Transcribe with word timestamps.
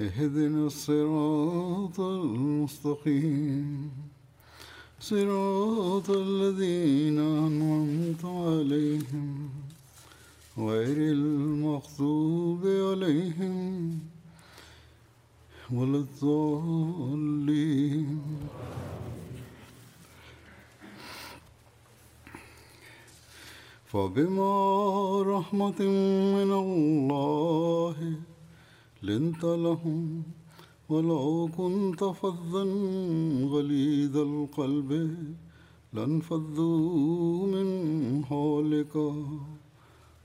اهدنا 0.00 0.66
الصراط 0.66 2.00
المستقيم. 2.00 3.90
صراط 5.00 6.10
الذين 6.10 7.18
أنعمت 7.18 8.24
عليهم 8.24 9.50
غير 10.58 10.96
المغضوب 10.96 12.66
عليهم 12.66 13.98
ولا 15.72 15.98
الضالين. 15.98 17.38
فبما 23.86 25.22
رحمة 25.22 25.80
من 26.38 26.50
الله 26.52 27.96
لنت 29.02 29.44
لهم 29.44 30.22
ولو 30.88 31.48
كنت 31.56 32.04
فظا 32.04 32.64
غليظ 33.44 34.16
القلب 34.16 35.18
لانفضوا 35.92 37.46
من 37.46 38.24
حولك. 38.24 39.12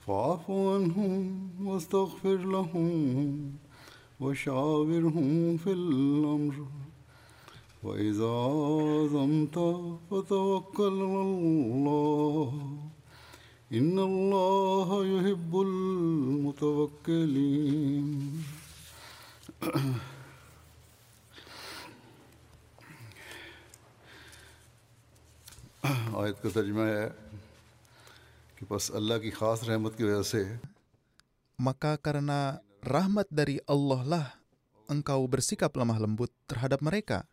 فاعف 0.08 0.52
عنهم 0.52 1.50
واستغفر 1.64 2.38
لهم 2.38 3.52
وشاورهم 4.20 5.58
في 5.58 5.72
الأمر. 5.72 6.66
وإذا 7.84 8.28
عزمت 8.28 9.58
فتوكل 10.12 11.02
على 11.02 11.22
الله. 11.22 12.54
إن 13.74 14.00
الله 14.00 15.06
يحب 15.06 15.62
المتوكلين. 15.62 17.14
آیت 26.24 26.42
کا 26.44 26.50
ترجمہ 26.54 26.84
ہے 26.84 27.08
کہ 28.56 28.66
بس 28.70 28.92
اللہ 28.96 29.18
کی 29.24 29.32
خاص 29.32 29.64
رحمت 29.64 29.98
کی 29.98 30.04
وجہ 30.04 30.22
سے 30.24 30.44
maka 31.60 31.98
karena 32.02 32.60
rahmat 32.84 33.28
dari 33.32 33.60
Allah 33.68 34.02
lah 34.04 34.28
engkau 34.88 35.26
bersikap 35.26 35.74
lemah 35.74 36.00
lembut 36.00 36.32
terhadap 36.46 36.84
mereka. 36.84 37.26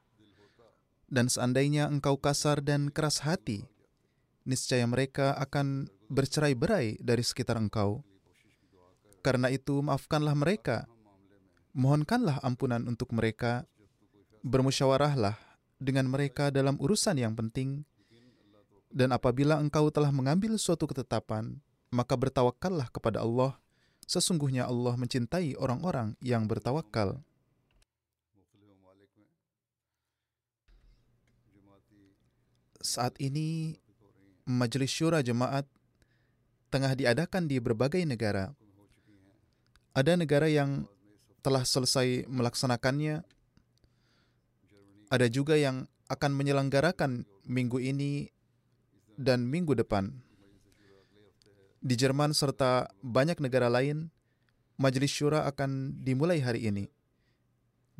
Dan 1.10 1.26
seandainya 1.26 1.90
engkau 1.90 2.14
kasar 2.16 2.62
dan 2.62 2.86
keras 2.88 3.26
hati, 3.26 3.66
niscaya 4.46 4.86
mereka 4.86 5.34
akan 5.34 5.90
bercerai-berai 6.06 7.02
dari 7.02 7.22
sekitar 7.26 7.58
engkau. 7.58 8.06
Karena 9.20 9.50
itu, 9.50 9.82
maafkanlah 9.82 10.38
mereka, 10.38 10.86
mohonkanlah 11.72 12.42
ampunan 12.42 12.82
untuk 12.86 13.14
mereka, 13.14 13.66
bermusyawarahlah 14.42 15.36
dengan 15.80 16.08
mereka 16.08 16.52
dalam 16.52 16.76
urusan 16.76 17.16
yang 17.16 17.32
penting, 17.36 17.86
dan 18.90 19.14
apabila 19.14 19.56
engkau 19.62 19.86
telah 19.94 20.10
mengambil 20.10 20.58
suatu 20.58 20.90
ketetapan, 20.90 21.62
maka 21.94 22.18
bertawakallah 22.18 22.90
kepada 22.90 23.22
Allah. 23.22 23.54
Sesungguhnya 24.10 24.66
Allah 24.66 24.98
mencintai 24.98 25.54
orang-orang 25.54 26.18
yang 26.18 26.42
bertawakal. 26.50 27.22
Saat 32.82 33.14
ini, 33.22 33.78
Majelis 34.42 34.90
Syura 34.90 35.22
Jemaat 35.22 35.68
tengah 36.74 36.98
diadakan 36.98 37.46
di 37.46 37.62
berbagai 37.62 38.02
negara. 38.02 38.50
Ada 39.94 40.18
negara 40.18 40.50
yang 40.50 40.90
telah 41.40 41.64
selesai 41.64 42.28
melaksanakannya, 42.28 43.24
ada 45.10 45.26
juga 45.26 45.58
yang 45.58 45.90
akan 46.06 46.32
menyelenggarakan 46.36 47.26
minggu 47.48 47.82
ini 47.82 48.30
dan 49.18 49.48
minggu 49.48 49.74
depan. 49.74 50.22
Di 51.80 51.96
Jerman 51.96 52.36
serta 52.36 52.92
banyak 53.00 53.40
negara 53.40 53.72
lain, 53.72 54.12
Majelis 54.76 55.12
Syura 55.12 55.44
akan 55.48 56.00
dimulai 56.00 56.40
hari 56.40 56.68
ini. 56.68 56.88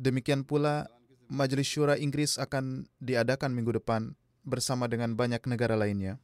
Demikian 0.01 0.45
pula, 0.45 0.89
Majelis 1.29 1.69
Syura 1.69 1.97
Inggris 1.97 2.37
akan 2.41 2.89
diadakan 3.01 3.53
minggu 3.53 3.77
depan 3.77 4.17
bersama 4.41 4.89
dengan 4.89 5.13
banyak 5.13 5.45
negara 5.45 5.77
lainnya. 5.77 6.17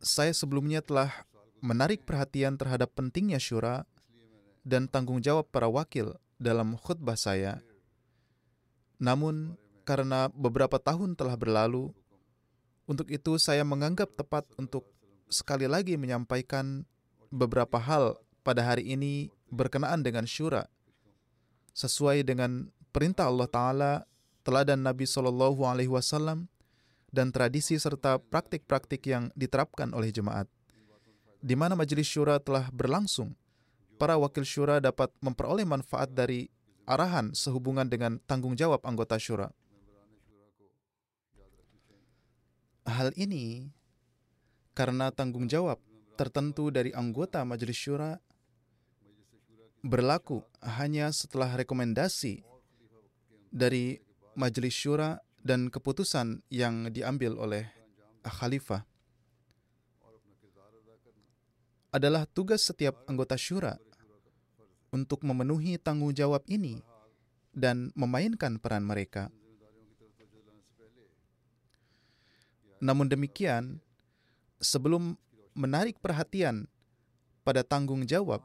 Saya 0.00 0.32
sebelumnya 0.32 0.80
telah 0.80 1.12
menarik 1.60 2.08
perhatian 2.08 2.56
terhadap 2.56 2.96
pentingnya 2.96 3.36
syura 3.36 3.84
dan 4.66 4.86
tanggung 4.86 5.20
jawab 5.20 5.48
para 5.48 5.68
wakil 5.68 6.16
dalam 6.40 6.76
khutbah 6.76 7.16
saya. 7.16 7.60
Namun, 9.00 9.56
karena 9.88 10.28
beberapa 10.32 10.76
tahun 10.76 11.16
telah 11.16 11.36
berlalu, 11.36 11.92
untuk 12.84 13.08
itu 13.08 13.38
saya 13.38 13.64
menganggap 13.64 14.12
tepat 14.18 14.44
untuk 14.60 14.84
sekali 15.30 15.70
lagi 15.70 15.94
menyampaikan 15.94 16.84
beberapa 17.30 17.78
hal 17.78 18.18
pada 18.42 18.66
hari 18.66 18.92
ini 18.92 19.30
berkenaan 19.48 20.02
dengan 20.02 20.26
syura, 20.26 20.66
sesuai 21.72 22.26
dengan 22.26 22.68
perintah 22.90 23.30
Allah 23.30 23.48
Ta'ala 23.48 23.92
teladan 24.42 24.82
Nabi 24.82 25.06
Shallallahu 25.06 25.62
Alaihi 25.62 25.92
Wasallam 25.92 26.50
dan 27.10 27.30
tradisi 27.30 27.78
serta 27.78 28.18
praktik-praktik 28.18 29.02
yang 29.06 29.30
diterapkan 29.34 29.90
oleh 29.94 30.10
jemaat. 30.10 30.46
Di 31.40 31.56
mana 31.56 31.72
majelis 31.74 32.06
syura 32.06 32.36
telah 32.38 32.68
berlangsung, 32.68 33.32
para 34.00 34.16
wakil 34.16 34.48
syura 34.48 34.80
dapat 34.80 35.12
memperoleh 35.20 35.68
manfaat 35.68 36.08
dari 36.08 36.48
arahan 36.88 37.36
sehubungan 37.36 37.84
dengan 37.84 38.16
tanggung 38.24 38.56
jawab 38.56 38.80
anggota 38.88 39.20
syura. 39.20 39.52
Hal 42.88 43.12
ini 43.20 43.68
karena 44.72 45.12
tanggung 45.12 45.44
jawab 45.44 45.76
tertentu 46.16 46.72
dari 46.72 46.96
anggota 46.96 47.44
majelis 47.44 47.76
syura 47.76 48.16
berlaku 49.84 50.40
hanya 50.64 51.12
setelah 51.12 51.52
rekomendasi 51.60 52.40
dari 53.52 54.00
majelis 54.32 54.72
syura 54.72 55.20
dan 55.44 55.68
keputusan 55.68 56.40
yang 56.48 56.88
diambil 56.88 57.36
oleh 57.36 57.68
khalifah 58.24 58.84
adalah 61.92 62.24
tugas 62.24 62.64
setiap 62.64 63.02
anggota 63.04 63.36
syura 63.36 63.76
untuk 64.90 65.22
memenuhi 65.22 65.78
tanggung 65.78 66.14
jawab 66.14 66.42
ini 66.50 66.82
dan 67.50 67.90
memainkan 67.98 68.58
peran 68.58 68.86
mereka. 68.86 69.30
Namun 72.80 73.10
demikian, 73.12 73.82
sebelum 74.62 75.18
menarik 75.52 76.00
perhatian 76.00 76.70
pada 77.44 77.60
tanggung 77.60 78.06
jawab, 78.08 78.40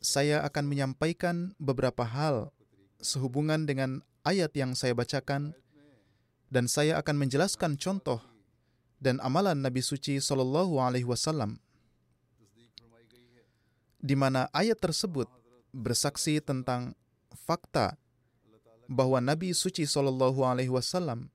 saya 0.00 0.44
akan 0.44 0.64
menyampaikan 0.68 1.52
beberapa 1.60 2.04
hal 2.04 2.52
sehubungan 3.00 3.64
dengan 3.64 4.04
ayat 4.24 4.52
yang 4.56 4.76
saya 4.76 4.92
bacakan 4.92 5.56
dan 6.52 6.68
saya 6.68 7.00
akan 7.00 7.16
menjelaskan 7.16 7.80
contoh 7.80 8.20
dan 9.00 9.16
amalan 9.24 9.56
Nabi 9.64 9.80
suci 9.80 10.20
Shallallahu 10.20 10.76
alaihi 10.76 11.08
wasallam 11.08 11.56
di 14.00 14.16
mana 14.16 14.48
ayat 14.52 14.76
tersebut 14.76 15.28
bersaksi 15.70 16.42
tentang 16.42 16.94
fakta 17.46 17.94
bahwa 18.90 19.22
Nabi 19.22 19.54
suci 19.54 19.86
Shallallahu 19.86 20.42
Alaihi 20.42 20.70
Wasallam 20.70 21.30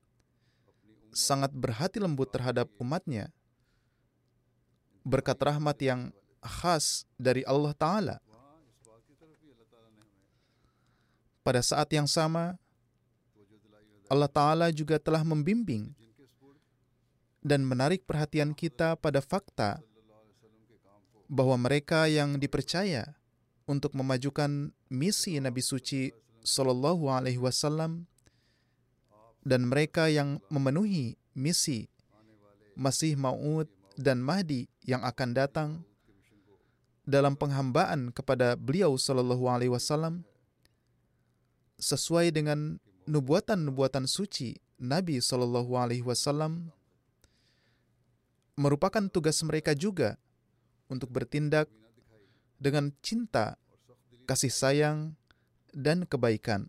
sangat 1.16 1.48
berhati 1.56 1.96
lembut 1.96 2.28
terhadap 2.28 2.68
umatnya, 2.76 3.32
berkat 5.00 5.40
rahmat 5.40 5.76
yang 5.80 6.00
khas 6.44 7.08
dari 7.16 7.40
Allah 7.48 7.72
Ta'ala. 7.72 8.16
Pada 11.40 11.64
saat 11.64 11.88
yang 11.94 12.04
sama, 12.04 12.60
Allah 14.12 14.28
Ta'ala 14.28 14.68
juga 14.68 15.00
telah 15.00 15.24
membimbing 15.24 15.96
dan 17.40 17.62
menarik 17.64 18.04
perhatian 18.04 18.52
kita 18.52 18.98
pada 18.98 19.24
fakta 19.24 19.80
bahwa 21.26 21.56
mereka 21.58 22.06
yang 22.10 22.38
dipercaya 22.38 23.16
untuk 23.66 23.92
memajukan 23.98 24.70
misi 24.86 25.42
Nabi 25.42 25.60
suci 25.60 26.14
Shallallahu 26.46 27.10
Alaihi 27.10 27.42
Wasallam 27.42 28.06
dan 29.42 29.66
mereka 29.66 30.06
yang 30.06 30.38
memenuhi 30.50 31.18
misi 31.34 31.90
Masih 32.78 33.18
Maud 33.18 33.66
dan 33.98 34.22
Mahdi 34.22 34.70
yang 34.86 35.02
akan 35.02 35.30
datang 35.34 35.68
dalam 37.06 37.34
penghambaan 37.34 38.14
kepada 38.14 38.54
beliau 38.54 38.94
Shallallahu 38.94 39.46
Alaihi 39.50 39.74
Wasallam 39.74 40.22
sesuai 41.78 42.30
dengan 42.30 42.78
nubuatan-nubuatan 43.06 44.06
suci 44.06 44.58
Nabi 44.78 45.22
Shallallahu 45.22 45.72
Alaihi 45.78 46.04
Wasallam 46.04 46.70
merupakan 48.58 49.06
tugas 49.08 49.40
mereka 49.46 49.72
juga 49.76 50.18
untuk 50.90 51.12
bertindak 51.12 51.70
dengan 52.56 52.92
cinta, 53.04 53.60
kasih 54.24 54.52
sayang, 54.52 55.14
dan 55.76 56.08
kebaikan. 56.08 56.68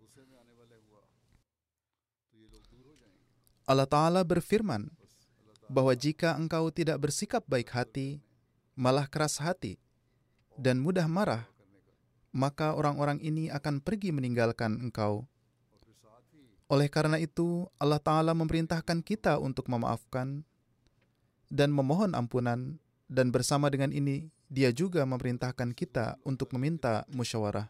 Allah 3.67 3.87
Ta'ala 3.87 4.23
berfirman 4.23 4.87
bahwa 5.67 5.91
jika 5.91 6.39
engkau 6.39 6.71
tidak 6.71 7.03
bersikap 7.03 7.43
baik 7.43 7.67
hati, 7.75 8.23
malah 8.79 9.03
keras 9.11 9.43
hati, 9.43 9.75
dan 10.55 10.79
mudah 10.79 11.03
marah, 11.11 11.43
maka 12.31 12.71
orang-orang 12.71 13.19
ini 13.19 13.51
akan 13.51 13.83
pergi 13.83 14.15
meninggalkan 14.15 14.79
engkau. 14.79 15.27
Oleh 16.71 16.87
karena 16.91 17.19
itu, 17.19 17.67
Allah 17.79 17.99
Ta'ala 17.99 18.31
memerintahkan 18.35 19.03
kita 19.03 19.39
untuk 19.39 19.67
memaafkan 19.71 20.43
dan 21.47 21.71
memohon 21.71 22.11
ampunan, 22.15 22.79
dan 23.07 23.31
bersama 23.31 23.71
dengan 23.71 23.91
ini, 23.95 24.31
Dia 24.47 24.71
juga 24.71 25.03
memerintahkan 25.03 25.75
kita 25.75 26.15
untuk 26.23 26.55
meminta 26.55 27.03
musyawarah. 27.11 27.67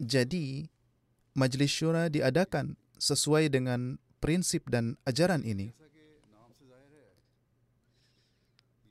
Jadi, 0.00 0.66
Majelis 1.36 1.70
Syura 1.70 2.10
diadakan 2.10 2.74
sesuai 2.98 3.52
dengan 3.52 4.00
prinsip 4.18 4.66
dan 4.66 4.98
ajaran 5.06 5.46
ini. 5.46 5.70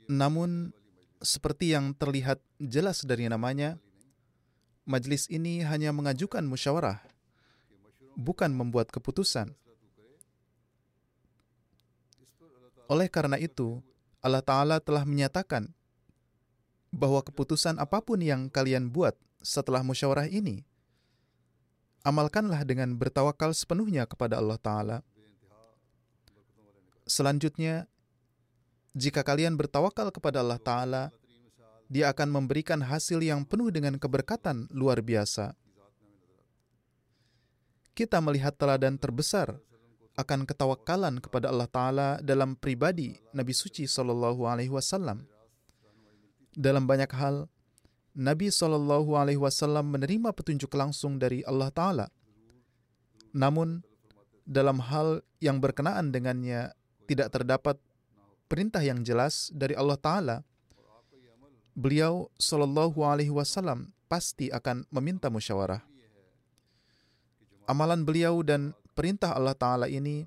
Namun, 0.09 0.73
seperti 1.19 1.75
yang 1.75 1.91
terlihat 1.93 2.39
jelas 2.57 3.03
dari 3.03 3.27
namanya, 3.27 3.77
majelis 4.87 5.29
ini 5.29 5.61
hanya 5.61 5.93
mengajukan 5.93 6.41
musyawarah, 6.47 7.03
bukan 8.17 8.49
membuat 8.49 8.89
keputusan. 8.89 9.53
Oleh 12.89 13.05
karena 13.05 13.37
itu, 13.37 13.85
Allah 14.19 14.43
Ta'ala 14.43 14.83
telah 14.83 15.07
menyatakan 15.07 15.71
bahwa 16.91 17.23
keputusan 17.23 17.79
apa 17.79 18.03
pun 18.03 18.19
yang 18.19 18.51
kalian 18.51 18.91
buat 18.91 19.15
setelah 19.39 19.79
musyawarah 19.79 20.27
ini, 20.27 20.67
amalkanlah 22.03 22.67
dengan 22.67 22.91
bertawakal 22.99 23.55
sepenuhnya 23.55 24.03
kepada 24.03 24.35
Allah 24.35 24.59
Ta'ala. 24.59 24.97
Selanjutnya, 27.07 27.87
jika 28.93 29.23
kalian 29.23 29.55
bertawakal 29.55 30.11
kepada 30.11 30.43
Allah 30.43 30.59
Ta'ala, 30.59 31.03
Dia 31.89 32.13
akan 32.13 32.29
memberikan 32.29 32.85
hasil 32.85 33.17
yang 33.17 33.41
penuh 33.41 33.73
dengan 33.73 33.97
keberkatan 33.97 34.69
luar 34.69 35.01
biasa. 35.01 35.57
Kita 37.97 38.21
melihat 38.21 38.53
teladan 38.53 38.93
terbesar 39.01 39.57
akan 40.17 40.47
ketawakalan 40.47 41.21
kepada 41.21 41.51
Allah 41.51 41.69
Ta'ala 41.69 42.07
dalam 42.23 42.57
pribadi 42.57 43.19
Nabi 43.35 43.53
Suci 43.53 43.85
Sallallahu 43.85 44.47
Alaihi 44.47 44.71
Wasallam. 44.71 45.27
Dalam 46.55 46.89
banyak 46.89 47.11
hal, 47.13 47.47
Nabi 48.17 48.49
Sallallahu 48.49 49.15
Alaihi 49.15 49.39
Wasallam 49.39 49.93
menerima 49.93 50.33
petunjuk 50.33 50.73
langsung 50.75 51.21
dari 51.21 51.45
Allah 51.45 51.69
Ta'ala. 51.69 52.07
Namun, 53.31 53.85
dalam 54.43 54.81
hal 54.81 55.21
yang 55.37 55.61
berkenaan 55.61 56.09
dengannya 56.09 56.73
tidak 57.05 57.29
terdapat 57.29 57.77
perintah 58.49 58.81
yang 58.81 59.05
jelas 59.05 59.53
dari 59.53 59.77
Allah 59.77 59.95
Ta'ala, 60.01 60.37
beliau 61.77 62.27
Sallallahu 62.41 63.05
Alaihi 63.05 63.31
Wasallam 63.31 63.93
pasti 64.09 64.49
akan 64.49 64.89
meminta 64.89 65.29
musyawarah. 65.29 65.85
Amalan 67.69 68.01
beliau 68.01 68.41
dan 68.41 68.73
perintah 68.97 69.35
Allah 69.35 69.55
Ta'ala 69.55 69.87
ini 69.89 70.25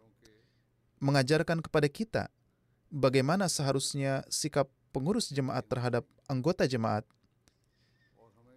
mengajarkan 1.03 1.59
kepada 1.59 1.91
kita 1.91 2.31
bagaimana 2.93 3.49
seharusnya 3.49 4.23
sikap 4.29 4.69
pengurus 4.93 5.33
jemaat 5.33 5.65
terhadap 5.67 6.05
anggota 6.29 6.69
jemaat. 6.69 7.03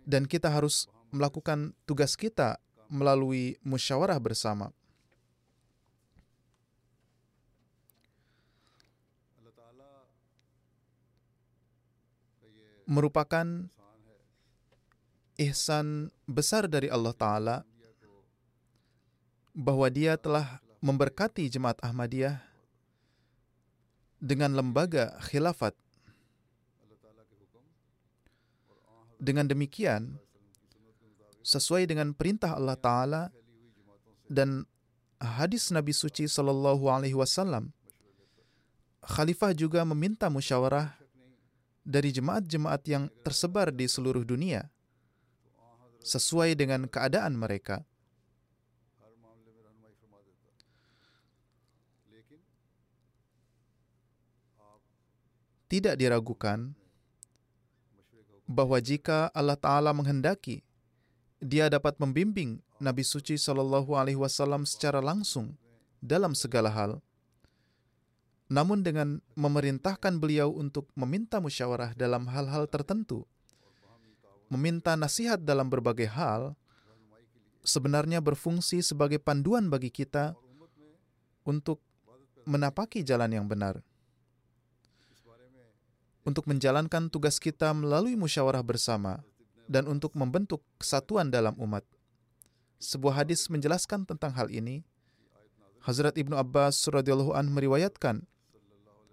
Dan 0.06 0.30
kita 0.30 0.54
harus 0.54 0.86
melakukan 1.10 1.74
tugas 1.90 2.14
kita 2.14 2.62
melalui 2.94 3.58
musyawarah 3.66 4.22
bersama. 4.22 4.70
Merupakan 12.86 13.66
ihsan 15.42 16.14
besar 16.30 16.70
dari 16.70 16.86
Allah 16.86 17.18
Ta'ala 17.18 17.58
bahwa 19.56 19.88
dia 19.88 20.20
telah 20.20 20.60
memberkati 20.84 21.48
jemaat 21.48 21.80
Ahmadiyah 21.80 22.44
dengan 24.20 24.52
lembaga 24.52 25.16
khilafat. 25.24 25.72
Dengan 29.16 29.48
demikian, 29.48 30.20
sesuai 31.40 31.88
dengan 31.88 32.12
perintah 32.12 32.60
Allah 32.60 32.76
Ta'ala 32.76 33.24
dan 34.28 34.68
hadis 35.24 35.72
Nabi 35.72 35.96
Suci 35.96 36.28
Sallallahu 36.28 36.92
Alaihi 36.92 37.16
Wasallam, 37.16 37.72
Khalifah 39.06 39.56
juga 39.56 39.88
meminta 39.88 40.28
musyawarah 40.28 41.00
dari 41.86 42.12
jemaat-jemaat 42.12 42.82
yang 42.90 43.08
tersebar 43.24 43.72
di 43.72 43.88
seluruh 43.88 44.26
dunia 44.26 44.68
sesuai 46.02 46.58
dengan 46.58 46.90
keadaan 46.90 47.38
mereka. 47.38 47.86
Tidak 55.76 56.00
diragukan 56.00 56.72
bahwa 58.48 58.80
jika 58.80 59.28
Allah 59.36 59.60
Ta'ala 59.60 59.92
menghendaki, 59.92 60.64
dia 61.44 61.68
dapat 61.68 62.00
membimbing 62.00 62.64
Nabi 62.80 63.04
Suci 63.04 63.36
Shallallahu 63.36 63.92
Alaihi 64.00 64.16
Wasallam 64.16 64.64
secara 64.64 65.04
langsung 65.04 65.60
dalam 66.00 66.32
segala 66.32 66.72
hal. 66.72 67.04
Namun 68.48 68.88
dengan 68.88 69.20
memerintahkan 69.36 70.16
beliau 70.16 70.54
untuk 70.56 70.88
meminta 70.96 71.44
musyawarah 71.44 71.92
dalam 71.92 72.30
hal-hal 72.32 72.72
tertentu, 72.72 73.28
meminta 74.48 74.96
nasihat 74.96 75.44
dalam 75.44 75.68
berbagai 75.68 76.08
hal, 76.08 76.56
sebenarnya 77.68 78.24
berfungsi 78.24 78.80
sebagai 78.80 79.20
panduan 79.20 79.68
bagi 79.68 79.92
kita 79.92 80.40
untuk 81.44 81.84
menapaki 82.48 83.04
jalan 83.04 83.34
yang 83.34 83.50
benar 83.50 83.82
untuk 86.26 86.50
menjalankan 86.50 87.08
tugas 87.14 87.38
kita 87.38 87.70
melalui 87.72 88.18
musyawarah 88.18 88.66
bersama 88.66 89.22
dan 89.70 89.86
untuk 89.86 90.18
membentuk 90.18 90.66
kesatuan 90.82 91.30
dalam 91.30 91.54
umat. 91.62 91.86
Sebuah 92.82 93.24
hadis 93.24 93.46
menjelaskan 93.48 94.04
tentang 94.04 94.34
hal 94.34 94.50
ini. 94.50 94.82
Hazrat 95.86 96.18
Ibnu 96.18 96.34
Abbas 96.34 96.82
radhiyallahu 96.90 97.38
an 97.38 97.54
meriwayatkan 97.54 98.26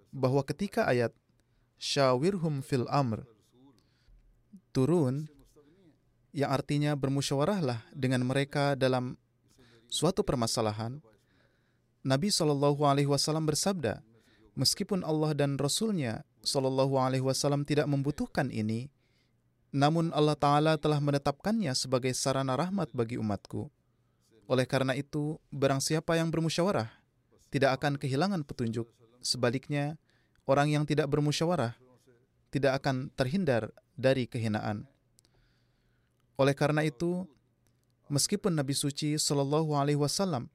bahwa 0.08 0.40
ketika 0.40 0.88
ayat 0.88 1.12
syawirhum 1.76 2.64
fil 2.64 2.88
amr 2.88 3.28
turun 4.72 5.28
yang 6.32 6.48
artinya 6.48 6.96
bermusyawarahlah 6.96 7.84
dengan 7.92 8.24
mereka 8.24 8.72
dalam 8.72 9.20
suatu 9.92 10.24
permasalahan, 10.24 11.04
Nabi 12.00 12.32
Wasallam 12.32 13.44
bersabda, 13.44 14.00
meskipun 14.56 15.04
Allah 15.04 15.36
dan 15.36 15.60
Rasulnya 15.60 16.24
Shallallahu 16.42 16.98
Alaihi 16.98 17.24
Wasallam 17.24 17.62
tidak 17.62 17.86
membutuhkan 17.86 18.50
ini, 18.50 18.90
Namun 19.72 20.12
Allah 20.12 20.36
Ta'ala 20.36 20.76
telah 20.76 21.00
menetapkannya 21.00 21.72
sebagai 21.72 22.12
sarana 22.12 22.52
rahmat 22.60 22.92
bagi 22.92 23.16
umatku. 23.16 23.72
Oleh 24.44 24.68
karena 24.68 24.92
itu, 24.92 25.40
barang 25.48 25.80
siapa 25.80 26.20
yang 26.20 26.28
bermusyawarah 26.28 26.92
tidak 27.48 27.80
akan 27.80 27.96
kehilangan 27.96 28.44
petunjuk. 28.44 28.84
Sebaliknya, 29.24 29.96
orang 30.44 30.68
yang 30.68 30.84
tidak 30.84 31.08
bermusyawarah 31.08 31.72
tidak 32.52 32.84
akan 32.84 33.08
terhindar 33.16 33.72
dari 33.96 34.28
kehinaan. 34.28 34.84
Oleh 36.36 36.52
karena 36.52 36.84
itu, 36.84 37.24
meskipun 38.12 38.52
Nabi 38.52 38.76
suci 38.76 39.16
Shallallahu 39.16 39.72
Alaihi 39.72 39.96
Wasallam 39.96 40.52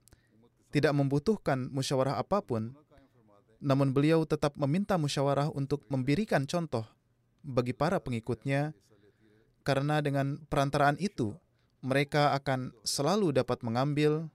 tidak 0.70 0.94
membutuhkan 0.94 1.74
musyawarah 1.74 2.22
apa 2.22 2.46
pun, 2.46 2.78
namun 3.58 3.94
beliau 3.94 4.24
tetap 4.24 4.54
meminta 4.58 4.96
musyawarah 4.98 5.50
untuk 5.54 5.86
memberikan 5.90 6.46
contoh 6.46 6.86
bagi 7.42 7.74
para 7.74 7.98
pengikutnya, 7.98 8.74
karena 9.66 10.00
dengan 10.00 10.40
perantaraan 10.48 10.96
itu 11.02 11.36
mereka 11.84 12.34
akan 12.38 12.72
selalu 12.82 13.36
dapat 13.36 13.62
mengambil 13.62 14.28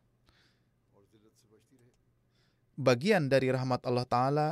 bagian 2.79 3.29
dari 3.29 3.53
rahmat 3.53 3.85
Allah 3.85 4.07
Ta'ala 4.09 4.49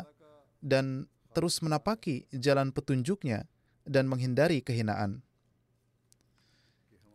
dan 0.61 1.09
terus 1.33 1.63
menapaki 1.63 2.27
jalan 2.35 2.71
petunjuknya 2.75 3.47
dan 3.87 4.07
menghindari 4.07 4.61
kehinaan. 4.61 5.23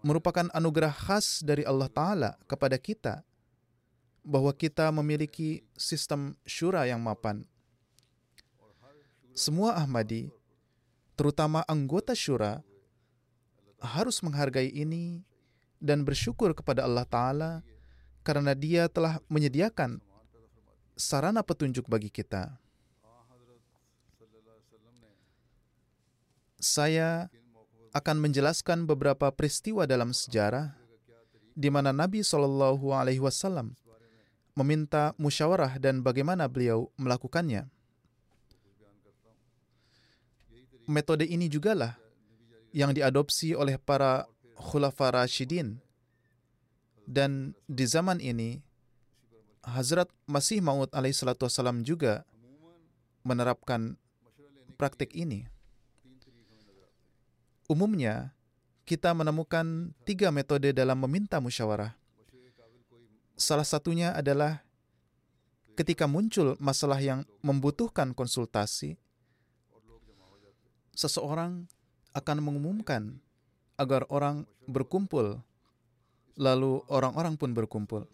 Merupakan 0.05 0.50
anugerah 0.53 0.93
khas 0.93 1.41
dari 1.41 1.65
Allah 1.65 1.89
Ta'ala 1.89 2.31
kepada 2.45 2.77
kita 2.77 3.25
bahwa 4.25 4.50
kita 4.50 4.89
memiliki 4.89 5.62
sistem 5.77 6.34
syura 6.50 6.89
yang 6.89 6.98
mapan. 7.00 7.46
Semua 9.38 9.77
Ahmadi, 9.77 10.34
terutama 11.13 11.62
anggota 11.70 12.17
syura, 12.17 12.65
harus 13.77 14.25
menghargai 14.25 14.74
ini 14.74 15.22
dan 15.77 16.01
bersyukur 16.01 16.58
kepada 16.58 16.82
Allah 16.89 17.05
Ta'ala 17.05 17.51
karena 18.25 18.58
Dia 18.58 18.89
telah 18.89 19.22
menyediakan 19.29 20.01
sarana 20.98 21.46
petunjuk 21.46 21.86
bagi 21.86 22.10
kita. 22.10 22.58
Saya 26.58 27.29
akan 27.94 28.17
menjelaskan 28.25 28.89
beberapa 28.89 29.29
peristiwa 29.29 29.86
dalam 29.86 30.10
sejarah 30.10 30.74
di 31.53 31.70
mana 31.70 31.94
Nabi 31.94 32.25
Shallallahu 32.25 32.89
Alaihi 32.89 33.22
Wasallam 33.22 33.77
meminta 34.55 35.12
musyawarah 35.19 35.77
dan 35.77 36.00
bagaimana 36.00 36.47
beliau 36.47 36.88
melakukannya. 36.95 37.67
Metode 40.88 41.27
ini 41.27 41.51
jugalah 41.51 42.00
yang 42.71 42.95
diadopsi 42.95 43.51
oleh 43.51 43.75
para 43.75 44.24
Khulafa 44.55 45.12
Rashidin. 45.12 45.83
Dan 47.05 47.53
di 47.69 47.85
zaman 47.85 48.17
ini, 48.17 48.63
Hazrat 49.62 50.09
Masih 50.25 50.62
Maud 50.62 50.89
alaihissalatu 50.89 51.45
juga 51.85 52.25
menerapkan 53.21 53.97
praktik 54.77 55.13
ini. 55.13 55.45
Umumnya, 57.65 58.33
kita 58.85 59.09
menemukan 59.17 59.89
tiga 60.05 60.29
metode 60.29 60.69
dalam 60.69 61.01
meminta 61.01 61.41
musyawarah. 61.41 61.97
Salah 63.36 63.68
satunya 63.68 64.15
adalah 64.15 64.63
ketika 65.75 66.08
muncul 66.08 66.56
masalah 66.58 67.00
yang 67.04 67.27
membutuhkan 67.44 68.15
konsultasi, 68.15 68.96
seseorang 70.96 71.68
akan 72.15 72.38
mengumumkan 72.39 73.20
agar 73.75 74.08
orang 74.08 74.48
berkumpul, 74.72 75.44
lalu 76.39 76.80
orang-orang 76.88 77.36
pun 77.36 77.51
berkumpul. 77.51 78.08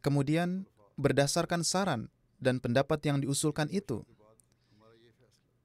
Kemudian, 0.00 0.64
berdasarkan 0.96 1.60
saran 1.60 2.08
dan 2.40 2.64
pendapat 2.64 3.04
yang 3.04 3.20
diusulkan 3.20 3.68
itu, 3.68 4.08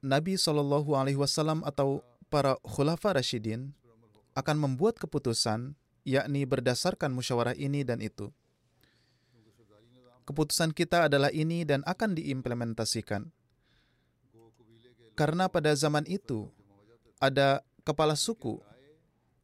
Nabi 0.03 0.35
Shallallahu 0.35 0.99
Alaihi 0.99 1.15
Wasallam 1.15 1.63
atau 1.63 2.03
para 2.27 2.59
khulafa 2.67 3.15
Rashidin 3.15 3.71
akan 4.35 4.57
membuat 4.59 4.99
keputusan, 4.99 5.79
yakni 6.03 6.43
berdasarkan 6.43 7.11
musyawarah 7.11 7.55
ini 7.55 7.83
dan 7.83 7.99
itu. 7.99 8.31
Keputusan 10.23 10.71
kita 10.71 11.11
adalah 11.11 11.31
ini 11.35 11.67
dan 11.67 11.83
akan 11.83 12.15
diimplementasikan. 12.15 13.27
Karena 15.13 15.51
pada 15.51 15.75
zaman 15.75 16.07
itu 16.07 16.47
ada 17.19 17.59
kepala 17.83 18.15
suku 18.15 18.63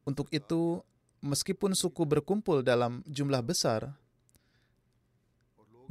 untuk 0.08 0.26
itu, 0.32 0.80
meskipun 1.20 1.76
suku 1.76 2.02
berkumpul 2.08 2.64
dalam 2.64 3.04
jumlah 3.04 3.44
besar, 3.44 3.92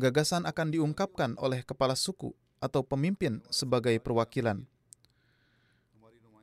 gagasan 0.01 0.49
akan 0.49 0.73
diungkapkan 0.73 1.37
oleh 1.37 1.61
kepala 1.61 1.93
suku 1.93 2.33
atau 2.59 2.81
pemimpin 2.81 3.39
sebagai 3.53 3.95
perwakilan. 4.01 4.65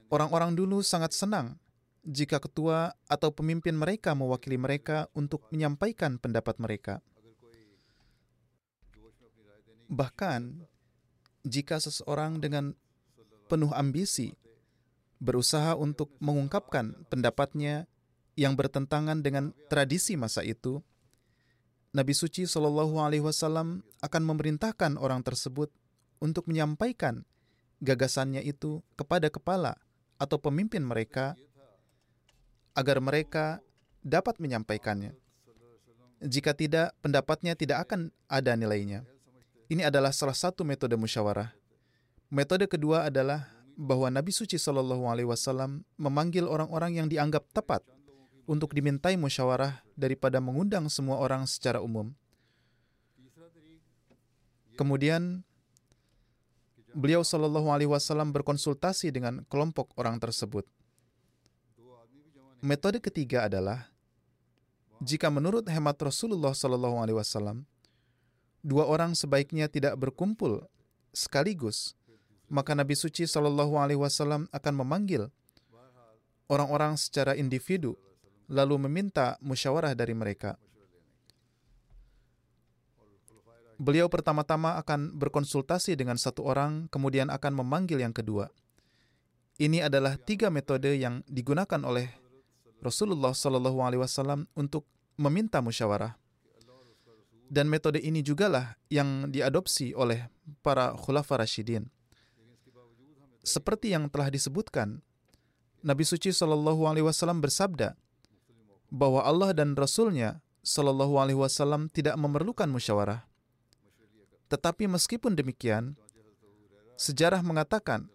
Orang-orang 0.07 0.55
dulu 0.55 0.87
sangat 0.87 1.13
senang 1.13 1.59
jika 2.07 2.39
ketua 2.39 2.95
atau 3.11 3.35
pemimpin 3.35 3.75
mereka 3.75 4.15
mewakili 4.15 4.55
mereka 4.55 5.11
untuk 5.11 5.51
menyampaikan 5.51 6.23
pendapat 6.23 6.57
mereka. 6.63 7.03
Bahkan, 9.91 10.67
jika 11.47 11.83
seseorang 11.83 12.39
dengan 12.39 12.75
penuh 13.51 13.71
ambisi 13.75 14.35
berusaha 15.19 15.75
untuk 15.75 16.15
mengungkapkan 16.23 17.07
pendapatnya 17.11 17.91
yang 18.39 18.55
bertentangan 18.55 19.23
dengan 19.23 19.55
tradisi 19.67 20.15
masa 20.15 20.47
itu, 20.47 20.83
Nabi 21.95 22.13
suci 22.13 22.45
Shallallahu 22.45 22.99
Alaihi 23.01 23.25
Wasallam 23.25 23.83
akan 24.03 24.23
memerintahkan 24.27 25.01
orang 25.01 25.25
tersebut 25.25 25.73
untuk 26.21 26.47
menyampaikan 26.51 27.25
gagasannya 27.81 28.45
itu 28.45 28.85
kepada 28.95 29.33
kepala 29.33 29.81
atau 30.21 30.37
pemimpin 30.37 30.85
mereka 30.85 31.37
agar 32.77 33.01
mereka 33.01 33.65
dapat 34.05 34.37
menyampaikannya. 34.37 35.17
Jika 36.21 36.53
tidak, 36.53 36.93
pendapatnya 37.01 37.57
tidak 37.57 37.89
akan 37.89 38.13
ada 38.29 38.53
nilainya. 38.53 39.05
Ini 39.67 39.89
adalah 39.89 40.13
salah 40.15 40.37
satu 40.37 40.63
metode 40.63 40.95
musyawarah. 40.95 41.51
Metode 42.31 42.69
kedua 42.71 43.09
adalah 43.09 43.51
bahwa 43.77 44.09
Nabi 44.09 44.33
suci 44.33 44.57
Shallallahu 44.57 45.05
Alaihi 45.11 45.29
Wasallam 45.29 45.85
memanggil 46.01 46.49
orang-orang 46.49 46.97
yang 47.03 47.09
dianggap 47.11 47.45
tepat 47.53 47.85
untuk 48.49 48.73
dimintai 48.73 49.19
musyawarah 49.19 49.83
daripada 49.99 50.39
mengundang 50.39 50.87
semua 50.89 51.19
orang 51.19 51.45
secara 51.45 51.83
umum. 51.83 52.15
Kemudian 54.77 55.45
beliau 56.97 57.21
Shallallahu 57.21 57.69
Alaihi 57.69 57.91
Wasallam 57.91 58.33
berkonsultasi 58.33 59.13
dengan 59.13 59.45
kelompok 59.51 59.93
orang 60.01 60.17
tersebut. 60.23 60.65
Metode 62.67 62.99
ketiga 62.99 63.47
adalah 63.47 63.87
jika 64.99 65.31
menurut 65.31 65.63
hemat 65.71 65.95
Rasulullah 66.03 66.51
Shallallahu 66.51 66.99
Alaihi 66.99 67.15
Wasallam, 67.15 67.63
dua 68.59 68.91
orang 68.91 69.15
sebaiknya 69.15 69.71
tidak 69.71 69.95
berkumpul 69.95 70.67
sekaligus 71.15 71.95
maka 72.47 72.75
Nabi 72.75 72.95
suci 72.95 73.27
Shallallahu 73.27 73.79
Alaihi 73.79 73.99
Wasallam 73.99 74.47
akan 74.55 74.75
memanggil 74.83 75.31
orang-orang 76.47 76.95
secara 76.95 77.35
individu, 77.35 77.99
lalu 78.47 78.87
meminta 78.87 79.35
musyawarah 79.43 79.95
dari 79.99 80.15
mereka. 80.15 80.55
Beliau 83.77 84.09
pertama-tama 84.09 84.81
akan 84.81 85.13
berkonsultasi 85.13 85.99
dengan 86.01 86.17
satu 86.17 86.49
orang, 86.49 86.89
kemudian 86.89 87.29
akan 87.29 87.61
memanggil 87.61 88.01
yang 88.01 88.15
kedua. 88.15 88.49
Ini 89.61 89.89
adalah 89.89 90.17
tiga 90.17 90.49
metode 90.49 90.97
yang 90.97 91.21
digunakan 91.29 91.81
oleh 91.85 92.09
Rasulullah 92.81 93.33
Shallallahu 93.33 93.79
Alaihi 93.83 94.03
Wasallam 94.03 94.47
untuk 94.53 94.85
meminta 95.17 95.61
musyawarah. 95.65 96.17
Dan 97.47 97.71
metode 97.71 98.03
ini 98.03 98.27
jugalah 98.27 98.75
yang 98.91 99.31
diadopsi 99.31 99.95
oleh 99.95 100.27
para 100.67 100.93
khulafa 100.99 101.39
Rashidin. 101.39 101.87
Seperti 103.47 103.95
yang 103.95 104.11
telah 104.11 104.27
disebutkan, 104.27 104.99
Nabi 105.87 106.03
suci 106.03 106.35
Shallallahu 106.35 106.91
Alaihi 106.91 107.07
Wasallam 107.07 107.39
bersabda 107.39 107.95
bahwa 108.91 109.23
Allah 109.23 109.55
dan 109.55 109.79
Rasulnya 109.79 110.43
Shallallahu 110.67 111.15
Alaihi 111.23 111.39
Wasallam 111.39 111.87
tidak 111.95 112.19
memerlukan 112.19 112.67
musyawarah. 112.67 113.23
Tetapi 114.51 114.91
meskipun 114.91 115.39
demikian, 115.39 115.95
sejarah 116.99 117.39
mengatakan 117.47 118.11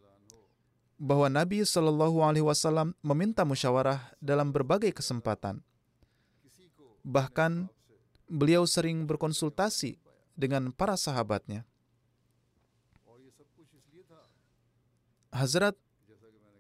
bahwa 1.01 1.33
Nabi 1.33 1.65
Shallallahu 1.65 2.21
Alaihi 2.21 2.45
Wasallam 2.45 2.93
meminta 3.01 3.41
musyawarah 3.41 4.13
dalam 4.21 4.53
berbagai 4.53 4.93
kesempatan. 4.93 5.65
Bahkan 7.01 7.65
beliau 8.29 8.69
sering 8.69 9.09
berkonsultasi 9.09 9.97
dengan 10.37 10.69
para 10.69 10.93
sahabatnya. 10.93 11.65
Hazrat 15.33 15.73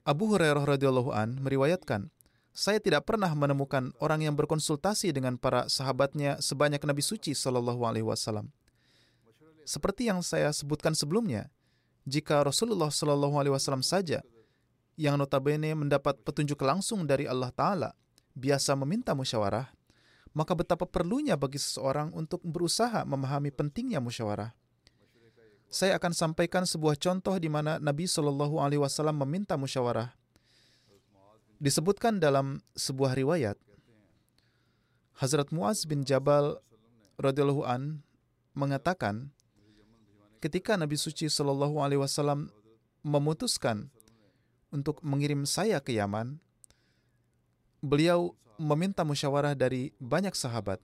Abu 0.01 0.33
Hurairah 0.33 0.65
radhiyallahu 0.65 1.13
an 1.13 1.37
meriwayatkan, 1.37 2.09
saya 2.49 2.81
tidak 2.81 3.05
pernah 3.05 3.29
menemukan 3.37 3.93
orang 4.01 4.25
yang 4.25 4.33
berkonsultasi 4.33 5.13
dengan 5.13 5.37
para 5.37 5.69
sahabatnya 5.69 6.41
sebanyak 6.41 6.81
Nabi 6.81 7.05
suci 7.05 7.37
Shallallahu 7.37 7.85
alaihi 7.85 8.09
wasallam. 8.09 8.49
Seperti 9.61 10.09
yang 10.09 10.25
saya 10.25 10.49
sebutkan 10.49 10.97
sebelumnya, 10.97 11.53
jika 12.07 12.41
Rasulullah 12.41 12.89
Shallallahu 12.89 13.35
alaihi 13.37 13.53
wasallam 13.53 13.85
saja 13.85 14.25
yang 14.97 15.17
notabene 15.17 15.73
mendapat 15.77 16.17
petunjuk 16.25 16.57
langsung 16.61 17.05
dari 17.05 17.25
Allah 17.29 17.53
taala 17.53 17.89
biasa 18.33 18.73
meminta 18.79 19.13
musyawarah, 19.13 19.69
maka 20.31 20.53
betapa 20.55 20.87
perlunya 20.87 21.35
bagi 21.35 21.59
seseorang 21.59 22.15
untuk 22.15 22.39
berusaha 22.43 23.03
memahami 23.03 23.51
pentingnya 23.51 23.99
musyawarah. 23.99 24.55
Saya 25.71 25.95
akan 25.95 26.11
sampaikan 26.11 26.67
sebuah 26.67 26.99
contoh 26.99 27.31
di 27.39 27.47
mana 27.47 27.79
Nabi 27.79 28.03
Shallallahu 28.03 28.59
Alaihi 28.59 28.83
Wasallam 28.83 29.23
meminta 29.23 29.55
musyawarah. 29.55 30.11
Disebutkan 31.63 32.19
dalam 32.19 32.59
sebuah 32.75 33.15
riwayat, 33.15 33.55
Hazrat 35.15 35.53
Muaz 35.55 35.87
bin 35.87 36.03
Jabal 36.03 36.59
radhiyallahu 37.15 37.63
an 37.63 38.03
mengatakan, 38.51 39.31
ketika 40.41 40.73
Nabi 40.73 40.97
suci 40.97 41.29
Shallallahu 41.29 41.77
Alaihi 41.79 42.01
Wasallam 42.01 42.49
memutuskan 43.05 43.93
untuk 44.73 44.97
mengirim 45.05 45.45
saya 45.45 45.77
ke 45.77 45.93
Yaman, 45.93 46.41
beliau 47.79 48.33
meminta 48.57 49.05
musyawarah 49.05 49.53
dari 49.53 49.93
banyak 50.01 50.33
sahabat, 50.33 50.81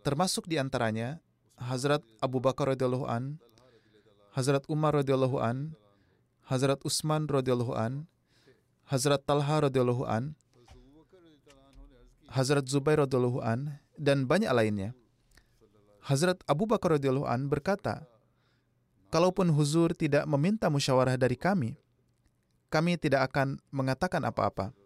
termasuk 0.00 0.48
di 0.48 0.56
antaranya 0.56 1.20
Hazrat 1.60 2.00
Abu 2.24 2.40
Bakar 2.40 2.72
radhiyallahu 2.72 3.06
an, 3.06 3.36
Hazrat 4.32 4.64
Umar 4.66 4.96
radhiyallahu 4.96 5.38
an, 5.38 5.76
Hazrat 6.48 6.80
Utsman 6.82 7.28
radhiyallahu 7.28 7.76
an, 7.76 8.08
Hazrat 8.88 9.22
Talha 9.24 9.68
radhiyallahu 9.68 10.04
an, 10.08 10.36
Hazrat 12.32 12.66
Zubair 12.66 13.04
radhiyallahu 13.04 13.40
an, 13.44 13.78
dan 13.94 14.26
banyak 14.26 14.50
lainnya. 14.50 14.90
Hazrat 16.04 16.44
Abu 16.44 16.68
Bakar 16.68 17.00
radhiyallahu 17.00 17.24
an 17.24 17.48
berkata, 17.48 18.04
"Kalaupun 19.08 19.48
huzur 19.48 19.96
tidak 19.96 20.28
meminta 20.28 20.68
musyawarah 20.68 21.16
dari 21.16 21.32
kami, 21.32 21.80
kami 22.68 23.00
tidak 23.00 23.32
akan 23.32 23.56
mengatakan 23.72 24.20
apa-apa." 24.20 24.76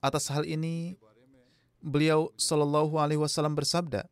Atas 0.00 0.32
hal 0.32 0.48
ini, 0.48 0.96
beliau 1.84 2.32
Shallallahu 2.40 2.96
Alaihi 2.96 3.20
Wasallam 3.20 3.52
bersabda, 3.52 4.08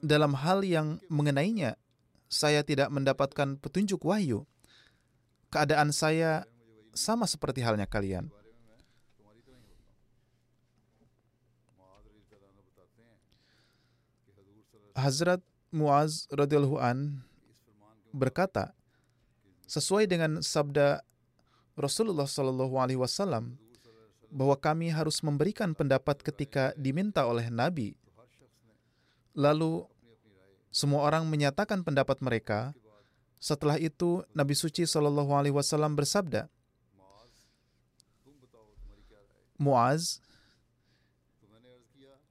dalam 0.00 0.32
hal 0.32 0.64
yang 0.64 0.96
mengenainya, 1.12 1.76
saya 2.32 2.64
tidak 2.64 2.88
mendapatkan 2.88 3.60
petunjuk 3.60 4.00
wahyu. 4.00 4.48
Keadaan 5.52 5.92
saya 5.92 6.48
sama 6.96 7.28
seperti 7.28 7.60
halnya 7.60 7.84
kalian. 7.84 8.32
Hazrat 14.94 15.40
Muaz 15.70 16.26
radhiyallahu 16.34 16.82
an 16.82 17.22
berkata, 18.10 18.74
sesuai 19.70 20.10
dengan 20.10 20.42
sabda 20.42 20.98
Rasulullah 21.78 22.26
Shallallahu 22.26 22.74
Alaihi 22.74 22.98
Wasallam, 22.98 23.54
bahwa 24.30 24.58
kami 24.58 24.90
harus 24.90 25.22
memberikan 25.22 25.74
pendapat 25.74 26.22
ketika 26.22 26.74
diminta 26.78 27.26
oleh 27.26 27.50
Nabi. 27.50 27.94
Lalu 29.34 29.86
semua 30.70 31.06
orang 31.06 31.26
menyatakan 31.26 31.82
pendapat 31.82 32.18
mereka. 32.22 32.74
Setelah 33.40 33.78
itu 33.80 34.26
Nabi 34.34 34.54
suci 34.54 34.86
Shallallahu 34.86 35.32
Alaihi 35.34 35.54
Wasallam 35.54 35.94
bersabda, 35.94 36.50
Muaz, 39.60 40.18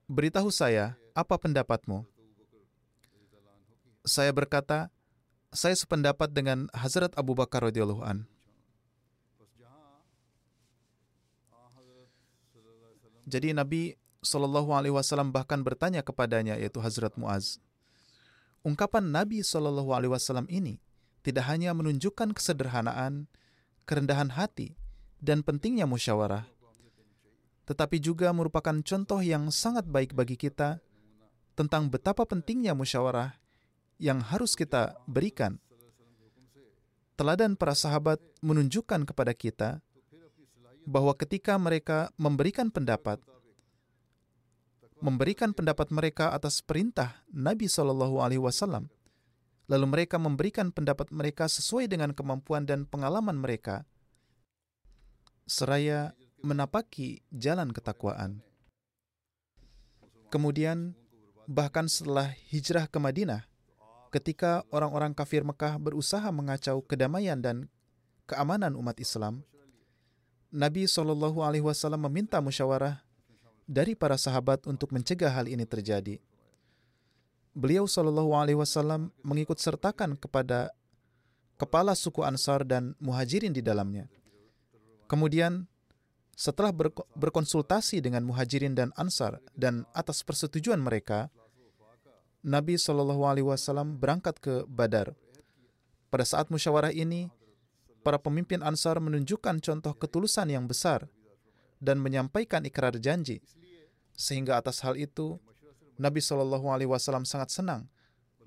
beritahu 0.10 0.50
saya 0.50 0.98
apa 1.14 1.38
pendapatmu. 1.38 2.19
Saya 4.10 4.34
berkata, 4.34 4.90
saya 5.54 5.78
sependapat 5.78 6.34
dengan 6.34 6.66
Hazrat 6.74 7.14
Abu 7.14 7.38
Bakar 7.38 7.70
radhiyallahu 7.70 8.02
an. 8.02 8.26
Jadi 13.30 13.54
Nabi 13.54 13.94
Shallallahu 14.26 14.74
Alaihi 14.74 14.98
Wasallam 14.98 15.30
bahkan 15.30 15.62
bertanya 15.62 16.02
kepadanya 16.02 16.58
yaitu 16.58 16.82
Hazrat 16.82 17.14
Muaz. 17.22 17.62
Ungkapan 18.66 19.14
Nabi 19.14 19.46
Shallallahu 19.46 19.94
Alaihi 19.94 20.10
Wasallam 20.10 20.50
ini 20.50 20.82
tidak 21.22 21.46
hanya 21.46 21.78
menunjukkan 21.78 22.34
kesederhanaan, 22.34 23.30
kerendahan 23.86 24.34
hati, 24.34 24.74
dan 25.22 25.46
pentingnya 25.46 25.86
musyawarah, 25.86 26.50
tetapi 27.70 28.02
juga 28.02 28.34
merupakan 28.34 28.74
contoh 28.82 29.22
yang 29.22 29.54
sangat 29.54 29.86
baik 29.86 30.18
bagi 30.18 30.34
kita 30.34 30.82
tentang 31.54 31.94
betapa 31.94 32.26
pentingnya 32.26 32.74
musyawarah 32.74 33.38
yang 34.00 34.24
harus 34.24 34.56
kita 34.56 34.96
berikan. 35.06 35.60
Teladan 37.20 37.60
para 37.60 37.76
sahabat 37.76 38.24
menunjukkan 38.40 39.04
kepada 39.04 39.36
kita 39.36 39.84
bahwa 40.88 41.12
ketika 41.20 41.60
mereka 41.60 42.08
memberikan 42.16 42.72
pendapat, 42.72 43.20
memberikan 45.04 45.52
pendapat 45.52 45.92
mereka 45.92 46.32
atas 46.32 46.64
perintah 46.64 47.20
Nabi 47.28 47.68
Shallallahu 47.68 48.24
Alaihi 48.24 48.40
Wasallam, 48.40 48.88
lalu 49.68 49.86
mereka 49.86 50.16
memberikan 50.16 50.72
pendapat 50.72 51.12
mereka 51.12 51.52
sesuai 51.52 51.92
dengan 51.92 52.16
kemampuan 52.16 52.64
dan 52.64 52.88
pengalaman 52.88 53.36
mereka, 53.36 53.84
seraya 55.44 56.16
menapaki 56.40 57.20
jalan 57.36 57.76
ketakwaan. 57.76 58.40
Kemudian, 60.32 60.94
bahkan 61.50 61.90
setelah 61.90 62.32
hijrah 62.54 62.86
ke 62.86 63.02
Madinah, 63.02 63.49
ketika 64.10 64.66
orang-orang 64.74 65.14
kafir 65.14 65.46
Mekah 65.46 65.78
berusaha 65.78 66.26
mengacau 66.34 66.82
kedamaian 66.82 67.38
dan 67.38 67.70
keamanan 68.26 68.74
umat 68.78 68.98
Islam, 68.98 69.46
Nabi 70.50 70.90
Wasallam 70.90 72.02
meminta 72.10 72.42
musyawarah 72.42 73.06
dari 73.70 73.94
para 73.94 74.18
sahabat 74.18 74.66
untuk 74.66 74.90
mencegah 74.90 75.30
hal 75.30 75.46
ini 75.46 75.62
terjadi. 75.62 76.18
Beliau 77.54 77.86
Shallallahu 77.86 78.34
Alaihi 78.34 78.58
mengikut 79.22 79.62
sertakan 79.62 80.18
kepada 80.18 80.74
kepala 81.62 81.94
suku 81.94 82.26
Ansar 82.26 82.66
dan 82.66 82.98
Muhajirin 82.98 83.54
di 83.54 83.62
dalamnya. 83.62 84.10
Kemudian 85.06 85.70
setelah 86.34 86.72
berkonsultasi 87.14 88.00
dengan 88.00 88.24
Muhajirin 88.26 88.74
dan 88.74 88.90
Ansar 88.96 89.44
dan 89.54 89.84
atas 89.92 90.24
persetujuan 90.24 90.80
mereka, 90.80 91.28
Nabi 92.40 92.80
Shallallahu 92.80 93.28
Alaihi 93.28 93.48
Wasallam 93.48 94.00
berangkat 94.00 94.40
ke 94.40 94.64
Badar. 94.64 95.12
Pada 96.08 96.24
saat 96.24 96.48
musyawarah 96.48 96.96
ini, 96.96 97.28
para 98.02 98.16
pemimpin 98.16 98.64
Ansar 98.64 98.98
menunjukkan 99.04 99.60
contoh 99.60 99.94
ketulusan 99.94 100.48
yang 100.48 100.64
besar 100.64 101.12
dan 101.84 102.00
menyampaikan 102.00 102.64
ikrar 102.64 102.96
janji. 102.96 103.44
Sehingga 104.16 104.60
atas 104.60 104.80
hal 104.84 104.96
itu, 104.96 105.36
Nabi 106.00 106.24
Shallallahu 106.24 106.72
Alaihi 106.72 106.88
Wasallam 106.88 107.28
sangat 107.28 107.52
senang 107.52 107.92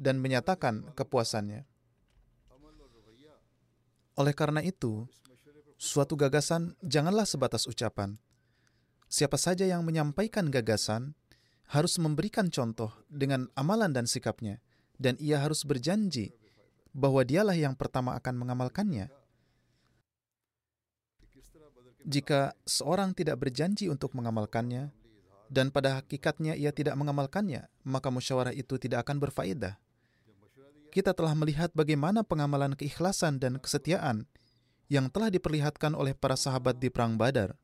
dan 0.00 0.16
menyatakan 0.20 0.88
kepuasannya. 0.96 1.68
Oleh 4.16 4.34
karena 4.36 4.60
itu, 4.64 5.04
suatu 5.76 6.16
gagasan 6.16 6.76
janganlah 6.80 7.28
sebatas 7.28 7.68
ucapan. 7.68 8.16
Siapa 9.12 9.36
saja 9.36 9.68
yang 9.68 9.84
menyampaikan 9.84 10.48
gagasan 10.48 11.12
harus 11.72 11.96
memberikan 11.96 12.52
contoh 12.52 12.92
dengan 13.08 13.48
amalan 13.56 13.96
dan 13.96 14.04
sikapnya, 14.04 14.60
dan 15.00 15.16
ia 15.16 15.40
harus 15.40 15.64
berjanji 15.64 16.36
bahwa 16.92 17.24
dialah 17.24 17.56
yang 17.56 17.72
pertama 17.72 18.12
akan 18.20 18.36
mengamalkannya. 18.36 19.08
Jika 22.04 22.52
seorang 22.68 23.16
tidak 23.16 23.40
berjanji 23.40 23.88
untuk 23.88 24.12
mengamalkannya, 24.12 24.92
dan 25.48 25.72
pada 25.72 26.00
hakikatnya 26.00 26.60
ia 26.60 26.76
tidak 26.76 26.92
mengamalkannya, 26.96 27.68
maka 27.88 28.12
musyawarah 28.12 28.52
itu 28.52 28.76
tidak 28.76 29.08
akan 29.08 29.16
berfaedah. 29.20 29.80
Kita 30.92 31.16
telah 31.16 31.32
melihat 31.32 31.72
bagaimana 31.72 32.20
pengamalan 32.20 32.76
keikhlasan 32.76 33.40
dan 33.40 33.56
kesetiaan 33.56 34.28
yang 34.92 35.08
telah 35.08 35.32
diperlihatkan 35.32 35.96
oleh 35.96 36.12
para 36.12 36.36
sahabat 36.36 36.76
di 36.76 36.92
Perang 36.92 37.16
Badar. 37.16 37.56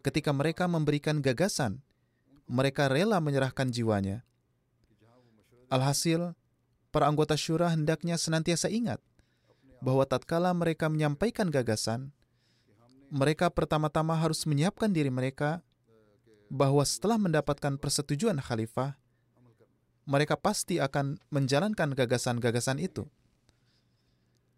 Ketika 0.00 0.32
mereka 0.32 0.64
memberikan 0.64 1.20
gagasan, 1.20 1.84
mereka 2.44 2.88
rela 2.92 3.20
menyerahkan 3.20 3.72
jiwanya. 3.72 4.24
Alhasil, 5.72 6.36
para 6.92 7.08
anggota 7.08 7.34
syura 7.34 7.72
hendaknya 7.72 8.14
senantiasa 8.20 8.70
ingat 8.70 9.00
bahwa 9.82 10.06
tatkala 10.06 10.54
mereka 10.54 10.86
menyampaikan 10.88 11.50
gagasan, 11.50 12.14
mereka 13.10 13.50
pertama-tama 13.50 14.14
harus 14.16 14.44
menyiapkan 14.48 14.92
diri 14.92 15.10
mereka 15.10 15.64
bahwa 16.52 16.84
setelah 16.86 17.18
mendapatkan 17.18 17.80
persetujuan 17.80 18.38
khalifah, 18.38 18.96
mereka 20.04 20.36
pasti 20.36 20.78
akan 20.78 21.16
menjalankan 21.32 21.96
gagasan-gagasan 21.96 22.78
itu. 22.78 23.08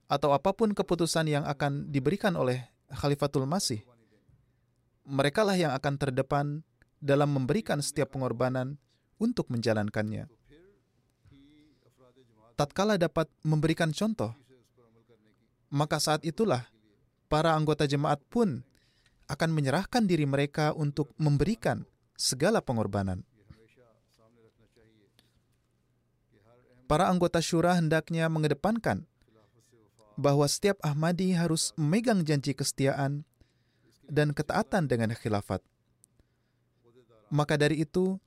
atau 0.06 0.30
apa 0.30 0.54
pun 0.54 0.70
keputusan 0.70 1.26
yang 1.26 1.42
akan 1.50 1.90
diberikan 1.90 2.38
oleh 2.38 2.62
Khalifatul 2.94 3.42
Masih, 3.42 3.82
mereka 5.02 5.42
lah 5.42 5.58
yang 5.58 5.74
akan 5.74 5.94
terdepan 5.98 6.62
dalam 7.06 7.30
memberikan 7.30 7.78
setiap 7.78 8.18
pengorbanan 8.18 8.74
untuk 9.22 9.46
menjalankannya. 9.54 10.26
Tatkala 12.58 12.98
dapat 12.98 13.30
memberikan 13.46 13.94
contoh, 13.94 14.34
maka 15.70 16.02
saat 16.02 16.26
itulah 16.26 16.66
para 17.30 17.54
anggota 17.54 17.86
jemaat 17.86 18.18
pun 18.26 18.66
akan 19.30 19.50
menyerahkan 19.54 20.02
diri 20.08 20.26
mereka 20.26 20.74
untuk 20.74 21.14
memberikan 21.20 21.86
segala 22.18 22.58
pengorbanan. 22.58 23.22
Para 26.86 27.10
anggota 27.10 27.42
syura 27.42 27.74
hendaknya 27.74 28.30
mengedepankan 28.30 29.10
bahwa 30.14 30.46
setiap 30.46 30.78
Ahmadi 30.86 31.34
harus 31.34 31.74
memegang 31.74 32.22
janji 32.22 32.54
kesetiaan 32.54 33.26
dan 34.06 34.30
ketaatan 34.30 34.86
dengan 34.86 35.12
khilafat. 35.12 35.60
Maka 37.28 37.58
dari 37.58 37.82
itu, 37.82 38.20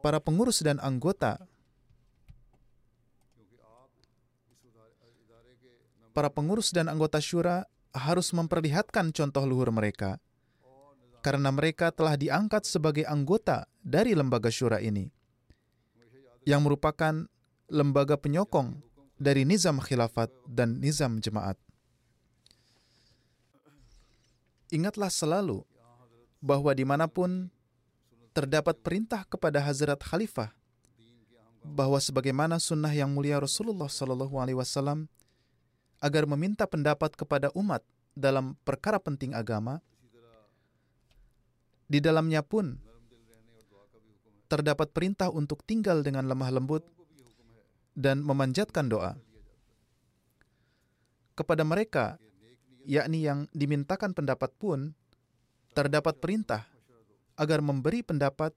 para 0.00 0.22
pengurus 0.22 0.62
dan 0.62 0.78
anggota 0.78 1.40
para 6.16 6.32
pengurus 6.32 6.72
dan 6.72 6.88
anggota 6.88 7.20
syura 7.20 7.68
harus 7.92 8.32
memperlihatkan 8.32 9.12
contoh 9.12 9.44
luhur 9.44 9.68
mereka 9.68 10.16
karena 11.20 11.52
mereka 11.52 11.92
telah 11.92 12.16
diangkat 12.16 12.64
sebagai 12.64 13.04
anggota 13.04 13.68
dari 13.84 14.16
lembaga 14.16 14.48
syura 14.48 14.80
ini 14.80 15.12
yang 16.46 16.62
merupakan 16.62 17.26
lembaga 17.66 18.14
penyokong 18.14 18.78
dari 19.18 19.42
nizam 19.42 19.82
khilafat 19.82 20.30
dan 20.46 20.78
nizam 20.78 21.18
jemaat. 21.18 21.58
Ingatlah 24.70 25.10
selalu 25.10 25.66
bahwa 26.38 26.70
di 26.70 26.86
mana 26.86 27.10
pun 27.10 27.50
terdapat 28.36 28.76
perintah 28.84 29.24
kepada 29.24 29.64
Hazrat 29.64 29.96
Khalifah 30.04 30.52
bahwa 31.64 31.96
sebagaimana 31.96 32.60
sunnah 32.60 32.92
yang 32.92 33.08
mulia 33.08 33.40
Rasulullah 33.40 33.88
Shallallahu 33.88 34.36
Alaihi 34.36 34.60
Wasallam 34.60 35.08
agar 36.04 36.28
meminta 36.28 36.68
pendapat 36.68 37.16
kepada 37.16 37.48
umat 37.56 37.80
dalam 38.12 38.60
perkara 38.60 39.00
penting 39.00 39.32
agama, 39.32 39.80
di 41.88 41.96
dalamnya 41.96 42.44
pun 42.44 42.76
terdapat 44.52 44.92
perintah 44.92 45.32
untuk 45.32 45.64
tinggal 45.64 46.04
dengan 46.04 46.28
lemah 46.28 46.52
lembut 46.52 46.84
dan 47.96 48.20
memanjatkan 48.20 48.92
doa. 48.92 49.16
Kepada 51.32 51.64
mereka, 51.64 52.20
yakni 52.84 53.24
yang 53.24 53.48
dimintakan 53.56 54.12
pendapat 54.12 54.52
pun, 54.60 54.92
terdapat 55.72 56.20
perintah 56.20 56.75
agar 57.36 57.60
memberi 57.60 58.00
pendapat 58.00 58.52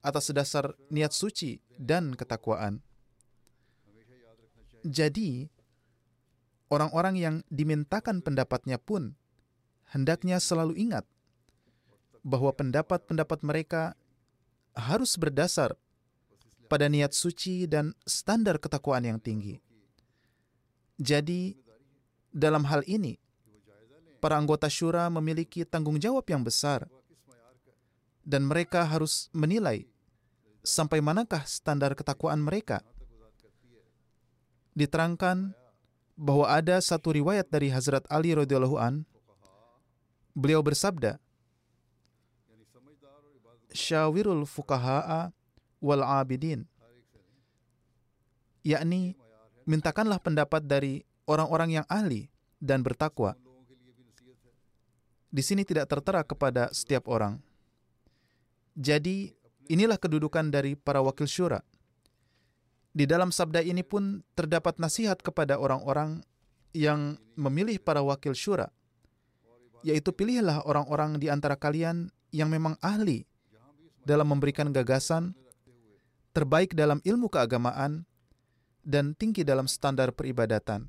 atas 0.00 0.32
dasar 0.32 0.72
niat 0.88 1.12
suci 1.12 1.60
dan 1.76 2.16
ketakwaan. 2.16 2.80
Jadi, 4.86 5.50
orang-orang 6.72 7.14
yang 7.18 7.34
dimintakan 7.52 8.24
pendapatnya 8.24 8.80
pun 8.80 9.18
hendaknya 9.92 10.38
selalu 10.38 10.78
ingat 10.78 11.04
bahwa 12.22 12.52
pendapat-pendapat 12.54 13.40
mereka 13.42 13.82
harus 14.76 15.18
berdasar 15.18 15.74
pada 16.70 16.86
niat 16.86 17.16
suci 17.16 17.64
dan 17.66 17.96
standar 18.04 18.60
ketakwaan 18.60 19.02
yang 19.08 19.18
tinggi. 19.18 19.58
Jadi, 21.00 21.56
dalam 22.30 22.68
hal 22.68 22.84
ini, 22.84 23.16
para 24.20 24.36
anggota 24.36 24.68
syura 24.68 25.08
memiliki 25.08 25.64
tanggung 25.64 25.96
jawab 25.96 26.26
yang 26.28 26.44
besar, 26.44 26.86
dan 28.28 28.44
mereka 28.44 28.84
harus 28.84 29.32
menilai 29.32 29.88
sampai 30.60 31.00
manakah 31.00 31.48
standar 31.48 31.96
ketakwaan 31.96 32.44
mereka. 32.44 32.84
Diterangkan 34.76 35.56
bahwa 36.12 36.44
ada 36.44 36.76
satu 36.84 37.16
riwayat 37.16 37.48
dari 37.48 37.72
Hazrat 37.72 38.04
Ali 38.12 38.36
radhiyallahu 38.36 38.76
an, 38.76 39.08
beliau 40.36 40.60
bersabda, 40.60 41.16
"Syawirul 43.72 44.44
fukaha'a 44.44 45.32
wal 45.80 46.04
abidin. 46.04 46.68
Yakni 48.60 49.16
mintakanlah 49.64 50.20
pendapat 50.20 50.68
dari 50.68 51.00
orang-orang 51.24 51.80
yang 51.80 51.86
ahli 51.88 52.28
dan 52.60 52.84
bertakwa. 52.84 53.38
Di 55.28 55.40
sini 55.44 55.64
tidak 55.64 55.88
tertera 55.88 56.24
kepada 56.24 56.72
setiap 56.72 57.08
orang 57.08 57.47
jadi 58.78 59.34
inilah 59.66 59.98
kedudukan 59.98 60.54
dari 60.54 60.78
para 60.78 61.02
wakil 61.02 61.26
syura 61.26 61.66
di 62.94 63.04
dalam 63.04 63.34
sabda 63.34 63.66
ini 63.66 63.82
pun 63.82 64.22
terdapat 64.38 64.78
nasihat 64.78 65.18
kepada 65.18 65.58
orang-orang 65.58 66.22
yang 66.70 67.18
memilih 67.34 67.82
para 67.82 68.00
wakil 68.06 68.32
syura 68.38 68.70
yaitu 69.82 70.14
pilihlah 70.14 70.62
orang-orang 70.62 71.18
di 71.18 71.26
antara 71.26 71.58
kalian 71.58 72.14
yang 72.30 72.46
memang 72.46 72.78
ahli 72.78 73.26
dalam 74.06 74.30
memberikan 74.30 74.70
gagasan 74.70 75.34
terbaik 76.38 76.70
dalam 76.76 77.02
ilmu 77.02 77.26
keagamaan, 77.26 78.06
dan 78.86 79.12
tinggi 79.18 79.42
dalam 79.42 79.66
standar 79.66 80.14
peribadatan. 80.14 80.86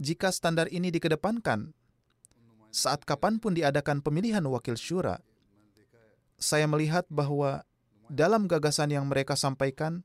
Jika 0.00 0.32
standar 0.32 0.66
ini 0.72 0.88
dikedepankan, 0.88 1.70
saat 2.72 3.04
kapan 3.04 3.38
pun 3.38 3.52
diadakan 3.52 4.00
pemilihan 4.00 4.42
wakil 4.48 4.74
syura, 4.74 5.20
saya 6.38 6.68
melihat 6.68 7.04
bahwa 7.08 7.64
dalam 8.12 8.44
gagasan 8.44 8.92
yang 8.92 9.08
mereka 9.08 9.32
sampaikan, 9.38 10.04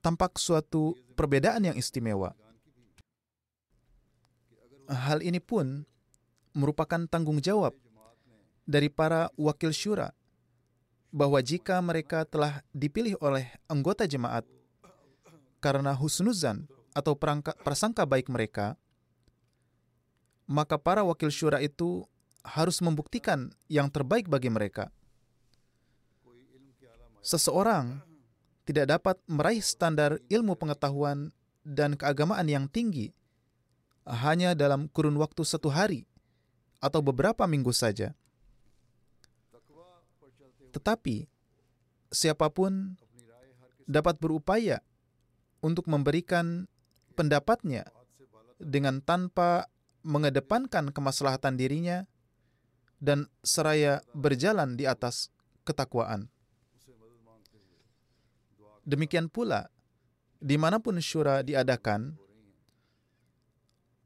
tampak 0.00 0.40
suatu 0.40 0.96
perbedaan 1.14 1.68
yang 1.68 1.76
istimewa. 1.76 2.32
Hal 4.90 5.22
ini 5.22 5.38
pun 5.38 5.86
merupakan 6.56 7.06
tanggung 7.06 7.38
jawab 7.38 7.76
dari 8.66 8.90
para 8.90 9.30
wakil 9.38 9.70
syura 9.70 10.10
bahwa 11.14 11.38
jika 11.42 11.78
mereka 11.82 12.26
telah 12.26 12.62
dipilih 12.74 13.18
oleh 13.22 13.46
anggota 13.70 14.06
jemaat 14.06 14.46
karena 15.62 15.94
husnuzan 15.94 16.66
atau 16.90 17.14
prasangka 17.62 18.02
baik 18.02 18.26
mereka, 18.32 18.74
maka 20.50 20.74
para 20.74 21.06
wakil 21.06 21.30
syura 21.30 21.62
itu 21.62 22.02
harus 22.44 22.80
membuktikan 22.80 23.52
yang 23.68 23.92
terbaik 23.92 24.26
bagi 24.26 24.48
mereka. 24.48 24.88
Seseorang 27.20 28.00
tidak 28.64 28.96
dapat 28.96 29.16
meraih 29.28 29.60
standar 29.60 30.16
ilmu 30.32 30.56
pengetahuan 30.56 31.34
dan 31.60 31.94
keagamaan 31.94 32.48
yang 32.48 32.64
tinggi 32.64 33.12
hanya 34.08 34.56
dalam 34.56 34.88
kurun 34.88 35.20
waktu 35.20 35.44
satu 35.44 35.68
hari 35.68 36.08
atau 36.80 37.04
beberapa 37.04 37.44
minggu 37.44 37.70
saja. 37.76 38.16
Tetapi 40.72 41.28
siapa 42.08 42.48
pun 42.48 42.96
dapat 43.84 44.16
berupaya 44.16 44.80
untuk 45.60 45.84
memberikan 45.90 46.64
pendapatnya 47.18 47.84
dengan 48.56 49.04
tanpa 49.04 49.68
mengedepankan 50.00 50.94
kemaslahatan 50.94 51.60
dirinya 51.60 52.08
dan 53.00 53.26
seraya 53.40 54.04
berjalan 54.12 54.76
di 54.76 54.84
atas 54.84 55.32
ketakwaan. 55.64 56.28
Demikian 58.84 59.32
pula, 59.32 59.72
di 60.36 60.60
mana 60.60 60.78
pun 60.80 61.00
syura 61.00 61.40
diadakan, 61.40 62.16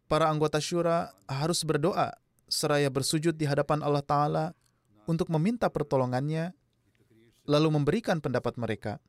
para 0.06 0.30
anggota 0.30 0.62
syura 0.62 1.10
harus 1.26 1.66
berdoa 1.66 2.14
seraya 2.46 2.86
bersujud 2.86 3.34
di 3.34 3.50
hadapan 3.50 3.82
Allah 3.82 4.04
Ta'ala 4.04 4.46
untuk 5.10 5.26
meminta 5.30 5.66
pertolongannya, 5.66 6.54
lalu 7.50 7.68
memberikan 7.74 8.22
pendapat 8.22 8.54
mereka. 8.54 9.02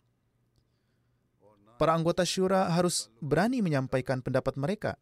Para 1.76 1.92
anggota 1.92 2.24
syura 2.24 2.72
harus 2.72 3.12
berani 3.20 3.60
menyampaikan 3.60 4.24
pendapat 4.24 4.56
mereka, 4.56 4.96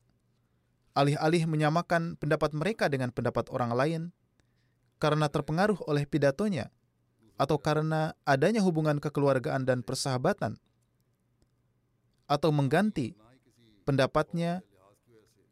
alih-alih 0.97 1.45
menyamakan 1.45 2.17
pendapat 2.17 2.51
mereka 2.57 2.89
dengan 2.89 3.13
pendapat 3.13 3.47
orang 3.53 3.71
lain 3.77 4.01
karena 5.03 5.27
terpengaruh 5.27 5.83
oleh 5.83 6.07
pidatonya 6.07 6.71
atau 7.35 7.59
karena 7.59 8.15
adanya 8.23 8.63
hubungan 8.63 9.03
kekeluargaan 9.03 9.67
dan 9.67 9.83
persahabatan, 9.83 10.55
atau 12.23 12.49
mengganti 12.55 13.11
pendapatnya 13.83 14.63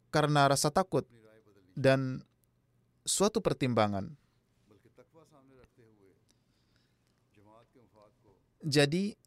karena 0.07 0.47
rasa 0.47 0.71
takut 0.71 1.03
dan 1.75 2.23
suatu 3.03 3.43
pertimbangan. 3.43 4.15
Jadi, 8.61 9.17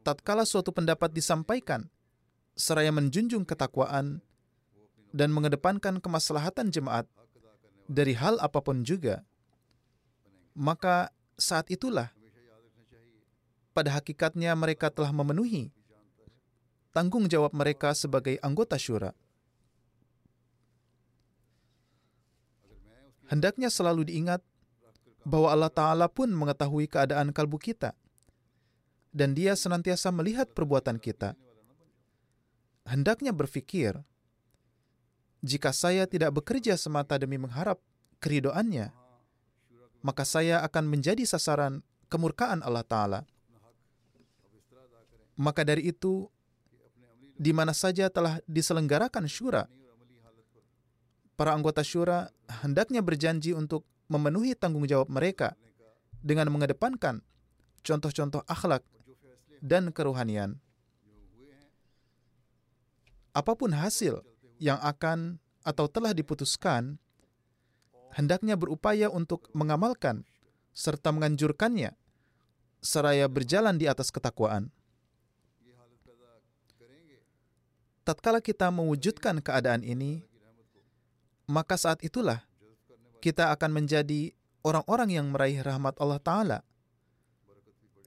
tatkala 0.00 0.48
suatu 0.48 0.72
pendapat 0.72 1.12
disampaikan 1.12 1.90
seraya 2.56 2.94
menjunjung 2.94 3.44
ketakwaan 3.44 4.24
dan 5.12 5.28
mengedepankan 5.34 6.00
kemaslahatan 6.00 6.72
jemaat 6.72 7.10
dari 7.86 8.14
hal 8.18 8.38
apa 8.42 8.58
pun 8.62 8.82
juga, 8.82 9.22
maka 10.54 11.10
saat 11.38 11.70
itulah 11.70 12.10
pada 13.74 13.94
hakikatnya 13.96 14.54
mereka 14.58 14.88
telah 14.90 15.12
memenuhi 15.12 15.70
tanggung 16.96 17.28
jawab 17.28 17.52
mereka 17.52 17.92
sebagai 17.92 18.40
anggota 18.40 18.80
syura. 18.80 19.12
Hendaknya 23.28 23.68
selalu 23.68 24.08
diingat 24.08 24.40
bahwa 25.26 25.50
Allah 25.52 25.68
Ta'ala 25.68 26.06
pun 26.06 26.30
mengetahui 26.30 26.88
keadaan 26.88 27.34
kalbu 27.36 27.58
kita, 27.58 27.92
dan 29.12 29.34
Dia 29.36 29.58
senantiasa 29.58 30.08
melihat 30.14 30.48
perbuatan 30.54 30.96
kita. 30.96 31.36
Hendaknya 32.86 33.34
berpikir, 33.34 33.98
jika 35.46 35.70
saya 35.70 36.10
tidak 36.10 36.34
bekerja 36.42 36.74
semata 36.74 37.14
demi 37.14 37.38
mengharap 37.38 37.78
keridoannya, 38.18 38.90
maka 40.02 40.26
saya 40.26 40.58
akan 40.66 40.90
menjadi 40.90 41.22
sasaran 41.22 41.86
kemurkaan 42.10 42.66
Allah 42.66 42.82
Ta'ala. 42.82 43.20
Maka 45.38 45.62
dari 45.62 45.86
itu, 45.86 46.26
di 47.38 47.54
mana 47.54 47.70
saja 47.70 48.10
telah 48.10 48.42
diselenggarakan 48.50 49.30
syura, 49.30 49.70
para 51.38 51.54
anggota 51.54 51.86
syura 51.86 52.32
hendaknya 52.64 53.04
berjanji 53.04 53.54
untuk 53.54 53.86
memenuhi 54.10 54.56
tanggung 54.56 54.88
jawab 54.88 55.06
mereka 55.12 55.54
dengan 56.24 56.48
mengedepankan 56.50 57.22
contoh-contoh 57.84 58.42
akhlak 58.48 58.82
dan 59.62 59.92
keruhanian. 59.94 60.58
Apa 63.36 63.52
pun 63.52 63.68
hasil 63.76 64.24
yang 64.62 64.80
akan 64.80 65.38
atau 65.66 65.90
telah 65.90 66.14
diputuskan, 66.14 66.96
hendaknya 68.14 68.54
berupaya 68.54 69.10
untuk 69.10 69.50
mengamalkan 69.52 70.24
serta 70.76 71.12
menganjurkannya 71.12 71.96
seraya 72.84 73.26
berjalan 73.26 73.76
di 73.80 73.90
atas 73.90 74.14
ketakwaan. 74.14 74.70
Tatkala 78.06 78.38
kita 78.38 78.70
mewujudkan 78.70 79.42
keadaan 79.42 79.82
ini, 79.82 80.22
maka 81.50 81.74
saat 81.74 81.98
itulah 82.06 82.46
kita 83.18 83.50
akan 83.50 83.82
menjadi 83.82 84.30
orang-orang 84.62 85.10
yang 85.10 85.26
meraih 85.34 85.58
rahmat 85.58 85.98
Allah 85.98 86.22
Ta'ala 86.22 86.58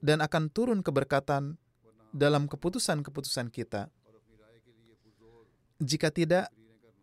dan 0.00 0.24
akan 0.24 0.48
turun 0.48 0.80
keberkatan 0.80 1.60
dalam 2.16 2.48
keputusan-keputusan 2.48 3.52
kita. 3.52 3.92
Jika 5.80 6.12
tidak, 6.12 6.52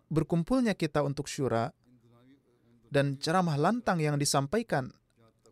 berkumpulnya 0.08 0.78
kita 0.78 1.02
untuk 1.02 1.26
syura 1.26 1.74
dan 2.88 3.20
ceramah 3.20 3.60
lantang 3.60 4.00
yang 4.00 4.16
disampaikan 4.16 4.94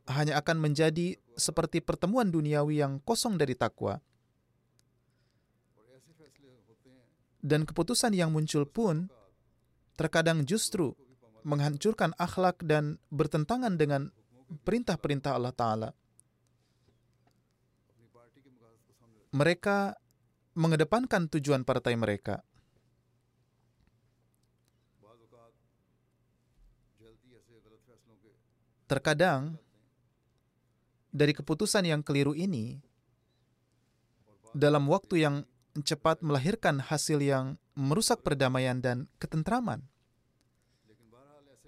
hanya 0.07 0.38
akan 0.39 0.61
menjadi 0.61 1.17
seperti 1.35 1.81
pertemuan 1.81 2.29
duniawi 2.29 2.79
yang 2.79 3.01
kosong 3.01 3.35
dari 3.35 3.57
takwa. 3.57 3.99
Dan 7.45 7.65
keputusan 7.65 8.13
yang 8.13 8.33
muncul 8.33 8.65
pun 8.65 9.09
terkadang 9.97 10.45
justru 10.45 10.97
menghancurkan 11.45 12.17
akhlak 12.17 12.57
dan 12.65 12.97
bertentangan 13.13 13.77
dengan 13.77 14.09
perintah-perintah 14.65 15.38
Allah 15.38 15.53
Ta'ala. 15.53 15.89
Mereka 19.35 19.93
mengedepankan 20.57 21.29
tujuan 21.29 21.61
partai 21.67 21.93
mereka. 21.99 22.41
Terkadang, 28.86 29.58
dari 31.10 31.34
keputusan 31.34 31.89
yang 31.89 32.06
keliru 32.06 32.38
ini, 32.38 32.78
dalam 34.54 34.86
waktu 34.86 35.26
yang 35.26 35.36
cepat 35.82 36.21
melahirkan 36.21 36.80
hasil 36.80 37.19
yang 37.19 37.58
merusak 37.74 38.21
perdamaian 38.21 38.80
dan 38.80 39.10
ketentraman. 39.19 39.84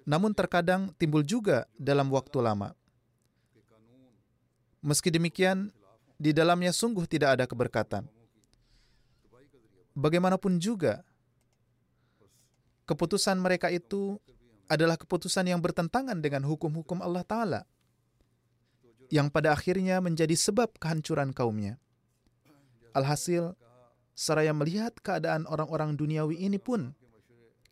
Namun 0.08 0.32
terkadang 0.32 0.94
timbul 0.96 1.20
juga 1.20 1.68
dalam 1.76 2.08
waktu 2.08 2.40
lama. 2.40 2.72
Meski 4.80 5.12
demikian, 5.12 5.68
di 6.16 6.32
dalamnya 6.32 6.72
sungguh 6.72 7.04
tidak 7.04 7.36
ada 7.36 7.44
keberkatan. 7.44 8.08
Bagaimanapun 9.92 10.56
juga, 10.62 11.02
keputusan 12.88 13.36
mereka 13.36 13.68
itu 13.68 14.16
adalah 14.68 15.00
keputusan 15.00 15.48
yang 15.48 15.64
bertentangan 15.64 16.20
dengan 16.20 16.44
hukum-hukum 16.44 17.00
Allah 17.00 17.24
Ta'ala, 17.24 17.60
yang 19.08 19.32
pada 19.32 19.56
akhirnya 19.56 19.98
menjadi 20.04 20.36
sebab 20.36 20.76
kehancuran 20.76 21.32
kaumnya. 21.32 21.80
Alhasil, 22.92 23.56
seraya 24.12 24.52
melihat 24.52 24.92
keadaan 25.00 25.48
orang-orang 25.48 25.96
duniawi 25.96 26.36
ini 26.44 26.60
pun, 26.60 26.92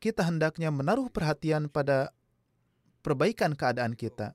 kita 0.00 0.24
hendaknya 0.24 0.72
menaruh 0.72 1.12
perhatian 1.12 1.68
pada 1.68 2.12
perbaikan 3.04 3.52
keadaan 3.52 3.92
kita. 3.92 4.32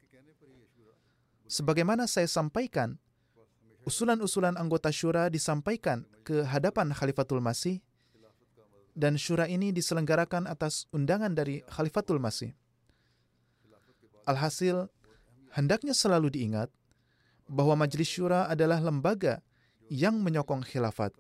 Sebagaimana 1.50 2.08
saya 2.08 2.30
sampaikan, 2.30 2.96
usulan-usulan 3.84 4.56
anggota 4.56 4.94
syura 4.94 5.28
disampaikan 5.28 6.06
ke 6.22 6.46
hadapan 6.46 6.94
Khalifatul 6.94 7.42
Masih 7.44 7.82
dan 8.92 9.16
syura 9.16 9.48
ini 9.48 9.72
diselenggarakan 9.72 10.48
atas 10.48 10.88
undangan 10.92 11.32
dari 11.32 11.64
Khalifatul 11.68 12.20
Masih. 12.20 12.52
Alhasil, 14.28 14.88
hendaknya 15.56 15.96
selalu 15.96 16.32
diingat 16.32 16.70
bahwa 17.50 17.84
Majelis 17.84 18.08
Syura 18.08 18.48
adalah 18.48 18.80
lembaga 18.80 19.44
yang 19.92 20.22
menyokong 20.24 20.64
khilafat. 20.64 21.12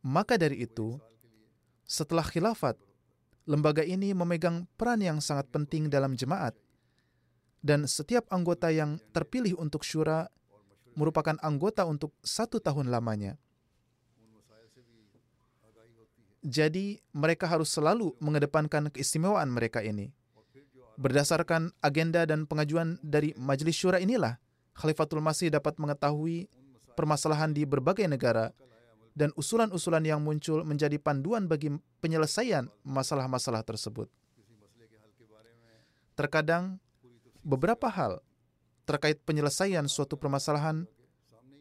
Maka 0.00 0.40
dari 0.40 0.64
itu, 0.64 0.96
setelah 1.84 2.24
khilafat, 2.24 2.78
lembaga 3.44 3.84
ini 3.84 4.16
memegang 4.16 4.64
peran 4.80 5.04
yang 5.04 5.18
sangat 5.20 5.50
penting 5.52 5.92
dalam 5.92 6.16
jemaat, 6.16 6.56
dan 7.60 7.84
setiap 7.84 8.24
anggota 8.32 8.72
yang 8.72 8.96
terpilih 9.12 9.60
untuk 9.60 9.84
syura 9.84 10.24
merupakan 10.96 11.36
anggota 11.44 11.84
untuk 11.84 12.16
satu 12.24 12.56
tahun 12.62 12.88
lamanya. 12.88 13.36
Jadi, 16.40 16.96
mereka 17.12 17.44
harus 17.44 17.68
selalu 17.68 18.16
mengedepankan 18.16 18.88
keistimewaan 18.88 19.52
mereka 19.52 19.84
ini. 19.84 20.08
Berdasarkan 20.96 21.72
agenda 21.80 22.24
dan 22.24 22.44
pengajuan 22.48 22.96
dari 23.00 23.32
Majelis 23.36 23.76
Syura 23.76 24.00
inilah, 24.00 24.40
Khalifatul 24.76 25.20
Masih 25.20 25.52
dapat 25.52 25.76
mengetahui 25.76 26.48
permasalahan 26.96 27.52
di 27.52 27.64
berbagai 27.68 28.08
negara 28.08 28.52
dan 29.12 29.32
usulan-usulan 29.36 30.04
yang 30.04 30.20
muncul 30.24 30.64
menjadi 30.64 30.96
panduan 30.96 31.44
bagi 31.44 31.72
penyelesaian 32.00 32.68
masalah-masalah 32.84 33.64
tersebut. 33.64 34.08
Terkadang, 36.16 36.80
beberapa 37.40 37.88
hal 37.88 38.20
terkait 38.84 39.20
penyelesaian 39.24 39.88
suatu 39.88 40.20
permasalahan 40.20 40.84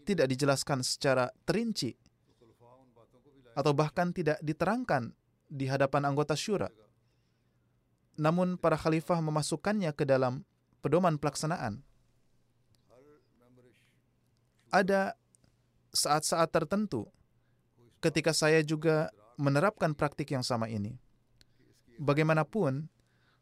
tidak 0.03 0.27
dijelaskan 0.31 0.83
secara 0.83 1.29
terinci 1.45 1.95
atau 3.59 3.75
bahkan 3.75 4.15
tidak 4.15 4.39
diterangkan 4.39 5.11
di 5.51 5.67
hadapan 5.67 6.07
anggota 6.07 6.31
syura. 6.31 6.71
Namun 8.15 8.55
para 8.55 8.79
khalifah 8.79 9.19
memasukkannya 9.19 9.91
ke 9.91 10.07
dalam 10.07 10.47
pedoman 10.79 11.19
pelaksanaan. 11.19 11.83
Ada 14.71 15.19
saat-saat 15.91 16.47
tertentu 16.55 17.11
ketika 17.99 18.31
saya 18.31 18.63
juga 18.63 19.11
menerapkan 19.35 19.91
praktik 19.91 20.31
yang 20.31 20.45
sama 20.45 20.71
ini. 20.71 20.95
Bagaimanapun, 21.99 22.87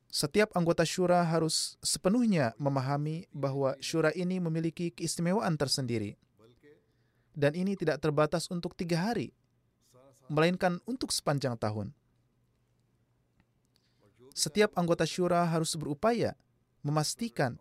setiap 0.10 0.49
anggota 0.58 0.88
syura 0.88 1.21
harus 1.21 1.77
sepenuhnya 1.84 2.58
memahami 2.58 3.30
bahwa 3.30 3.77
syura 3.84 4.10
ini 4.17 4.41
memiliki 4.41 4.89
keistimewaan 4.89 5.60
tersendiri. 5.60 6.17
Dan 7.38 7.53
ini 7.53 7.77
tidak 7.77 8.01
terbatas 8.01 8.49
untuk 8.49 8.73
tiga 8.73 8.97
hari, 8.97 9.30
melainkan 10.28 10.80
untuk 10.88 11.12
sepanjang 11.12 11.56
tahun. 11.60 11.92
Setiap 14.38 14.78
anggota 14.78 15.04
syura 15.04 15.44
harus 15.50 15.74
berupaya 15.74 16.38
memastikan 16.86 17.58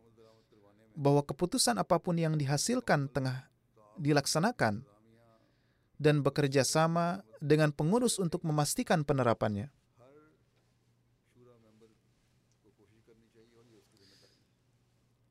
bahwa 0.93 1.25
keputusan 1.25 1.81
apa 1.81 1.97
pun 1.97 2.17
yang 2.21 2.37
dihasilkan 2.37 3.09
tengah 3.09 3.49
dilaksanakan 3.97 4.85
dan 5.97 6.21
bekerja 6.21 6.65
sama 6.65 7.25
dengan 7.41 7.73
pengurus 7.73 8.21
untuk 8.21 8.45
memastikan 8.45 9.05
penerapannya. 9.05 9.73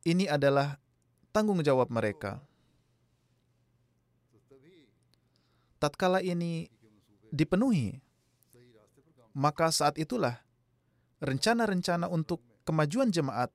Ini 0.05 0.29
adalah 0.29 0.77
tanggung 1.33 1.65
jawab 1.65 1.89
mereka. 1.89 2.37
Tatkala 5.81 6.21
ini 6.21 6.69
dipenuhi, 7.31 8.01
maka 9.35 9.69
saat 9.69 9.99
itulah 9.99 10.41
rencana-rencana 11.19 12.07
untuk 12.11 12.41
kemajuan 12.63 13.11
jemaat 13.11 13.51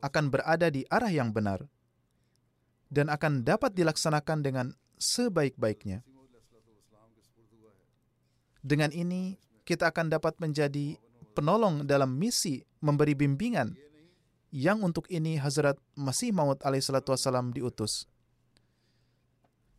akan 0.00 0.30
berada 0.30 0.70
di 0.70 0.86
arah 0.88 1.10
yang 1.10 1.34
benar 1.34 1.66
dan 2.88 3.12
akan 3.12 3.44
dapat 3.44 3.74
dilaksanakan 3.74 4.38
dengan 4.40 4.66
sebaik-baiknya. 4.96 6.02
Dengan 8.58 8.90
ini, 8.90 9.38
kita 9.62 9.92
akan 9.92 10.10
dapat 10.10 10.36
menjadi 10.42 10.98
penolong 11.36 11.86
dalam 11.86 12.18
misi 12.18 12.64
memberi 12.82 13.14
bimbingan 13.14 13.76
yang 14.50 14.80
untuk 14.80 15.06
ini 15.12 15.36
Hazrat 15.36 15.76
Masih 15.94 16.32
Maud 16.32 16.58
alaihissalatu 16.64 17.12
wassalam 17.12 17.52
diutus. 17.52 18.08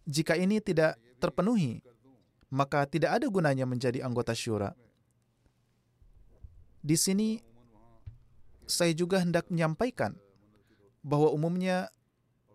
Jika 0.05 0.37
ini 0.37 0.61
tidak 0.61 0.97
terpenuhi, 1.17 1.81
maka 2.49 2.85
tidak 2.89 3.21
ada 3.21 3.25
gunanya 3.29 3.65
menjadi 3.69 4.01
anggota 4.01 4.33
syura. 4.33 4.73
Di 6.79 6.95
sini, 6.97 7.37
saya 8.69 8.93
juga 8.93 9.21
hendak 9.21 9.49
menyampaikan 9.49 10.17
bahwa 11.01 11.33
umumnya 11.33 11.89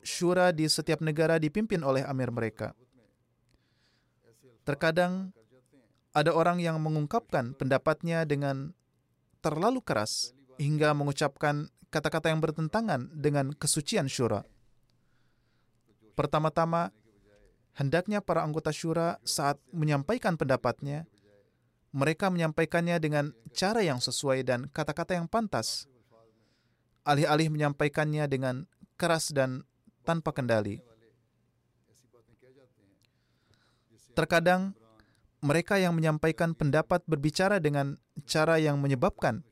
syura 0.05 0.53
di 0.53 0.69
setiap 0.69 1.01
negara 1.01 1.41
dipimpin 1.41 1.83
oleh 1.83 2.05
amir 2.07 2.31
mereka. 2.31 2.77
Terkadang 4.65 5.35
ada 6.15 6.31
orang 6.31 6.63
yang 6.63 6.79
mengungkapkan 6.79 7.53
pendapatnya 7.59 8.23
dengan 8.25 8.73
terlalu 9.43 9.83
keras 9.83 10.33
hingga 10.57 10.95
mengucapkan 10.95 11.69
kata-kata 11.91 12.31
yang 12.33 12.41
bertentangan 12.41 13.11
dengan 13.13 13.53
kesucian 13.53 14.09
syura. 14.09 14.47
Pertama-tama, 16.15 16.95
hendaknya 17.75 18.23
para 18.23 18.43
anggota 18.47 18.71
syura 18.71 19.19
saat 19.27 19.59
menyampaikan 19.75 20.39
pendapatnya, 20.39 21.07
mereka 21.95 22.31
menyampaikannya 22.31 22.99
dengan 22.99 23.31
cara 23.55 23.83
yang 23.83 24.03
sesuai 24.03 24.43
dan 24.43 24.67
kata-kata 24.71 25.15
yang 25.15 25.31
pantas, 25.31 25.87
alih-alih 27.07 27.51
menyampaikannya 27.55 28.27
dengan 28.27 28.67
keras 28.99 29.31
dan 29.31 29.63
tanpa 30.03 30.35
kendali. 30.35 30.83
Terkadang 34.15 34.75
mereka 35.43 35.79
yang 35.79 35.95
menyampaikan 35.95 36.55
pendapat 36.55 37.03
berbicara 37.05 37.59
dengan 37.59 37.99
cara 38.25 38.63
yang 38.63 38.79
menyebabkan 38.79 39.43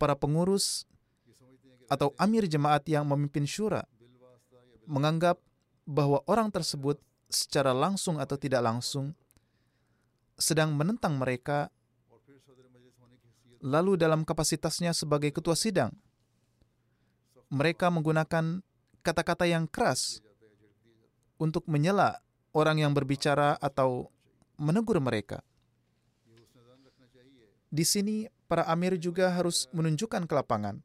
para 0.00 0.16
pengurus 0.16 0.88
atau 1.86 2.10
amir 2.18 2.48
jemaat 2.48 2.82
yang 2.88 3.06
memimpin 3.06 3.46
syura 3.46 3.86
menganggap 4.88 5.38
bahwa 5.86 6.22
orang 6.26 6.50
tersebut 6.50 6.98
secara 7.26 7.74
langsung 7.74 8.22
atau 8.22 8.38
tidak 8.38 8.62
langsung 8.62 9.14
sedang 10.36 10.76
menentang 10.76 11.16
mereka 11.16 11.72
lalu 13.64 13.96
dalam 13.96 14.22
kapasitasnya 14.22 14.92
sebagai 14.92 15.32
ketua 15.32 15.56
sidang 15.56 15.90
mereka 17.50 17.88
menggunakan 17.88 18.60
kata-kata 19.06 19.46
yang 19.46 19.70
keras 19.70 20.18
untuk 21.38 21.62
menyela 21.70 22.18
orang 22.50 22.82
yang 22.82 22.90
berbicara 22.90 23.54
atau 23.62 24.10
menegur 24.58 24.98
mereka. 24.98 25.46
Di 27.70 27.84
sini, 27.84 28.26
para 28.50 28.64
amir 28.66 28.98
juga 28.98 29.30
harus 29.30 29.68
menunjukkan 29.70 30.26
kelapangan. 30.26 30.80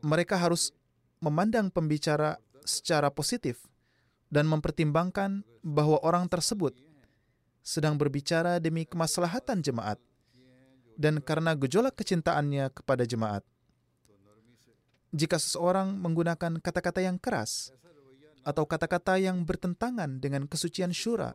Mereka 0.00 0.38
harus 0.38 0.70
memandang 1.18 1.68
pembicara 1.68 2.38
secara 2.62 3.10
positif 3.10 3.67
dan 4.28 4.44
mempertimbangkan 4.48 5.44
bahwa 5.64 6.00
orang 6.04 6.28
tersebut 6.28 6.76
sedang 7.64 7.96
berbicara 7.96 8.60
demi 8.60 8.88
kemaslahatan 8.88 9.60
jemaat 9.60 10.00
dan 10.96 11.20
karena 11.20 11.52
gejolak 11.56 11.96
kecintaannya 11.96 12.72
kepada 12.72 13.04
jemaat 13.04 13.44
jika 15.08 15.40
seseorang 15.40 15.96
menggunakan 15.96 16.60
kata-kata 16.60 17.00
yang 17.00 17.16
keras 17.16 17.72
atau 18.44 18.68
kata-kata 18.68 19.16
yang 19.16 19.44
bertentangan 19.44 20.20
dengan 20.20 20.44
kesucian 20.44 20.92
syura, 20.92 21.32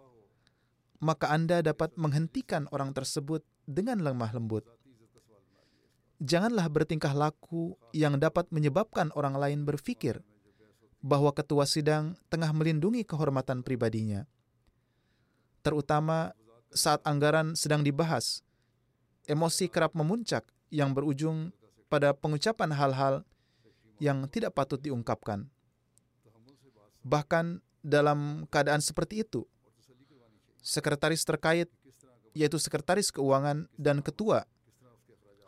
maka 1.01 1.33
Anda 1.33 1.65
dapat 1.65 1.97
menghentikan 1.97 2.69
orang 2.69 2.93
tersebut 2.93 3.41
dengan 3.65 4.01
lemah 4.01 4.29
lembut. 4.33 4.65
Janganlah 6.21 6.69
bertingkah 6.69 7.11
laku 7.11 7.75
yang 7.91 8.21
dapat 8.21 8.47
menyebabkan 8.53 9.09
orang 9.17 9.35
lain 9.35 9.65
berpikir 9.65 10.21
bahwa 11.03 11.35
ketua 11.35 11.67
sidang 11.67 12.15
tengah 12.31 12.55
melindungi 12.55 13.03
kehormatan 13.03 13.59
pribadinya. 13.59 14.23
Terutama 15.59 16.31
saat 16.71 17.03
anggaran 17.03 17.59
sedang 17.59 17.83
dibahas, 17.83 18.39
emosi 19.27 19.67
kerap 19.67 19.91
memuncak 19.93 20.47
yang 20.71 20.95
berujung 20.95 21.51
pada 21.91 22.15
pengucapan 22.15 22.71
hal-hal 22.71 23.15
yang 23.99 24.25
tidak 24.31 24.55
patut 24.55 24.79
diungkapkan. 24.79 25.51
Bahkan 27.03 27.59
dalam 27.83 28.47
keadaan 28.47 28.79
seperti 28.79 29.27
itu, 29.27 29.43
sekretaris 30.63 31.27
terkait, 31.27 31.67
yaitu 32.31 32.55
sekretaris 32.57 33.11
keuangan 33.11 33.67
dan 33.75 33.99
ketua, 33.99 34.47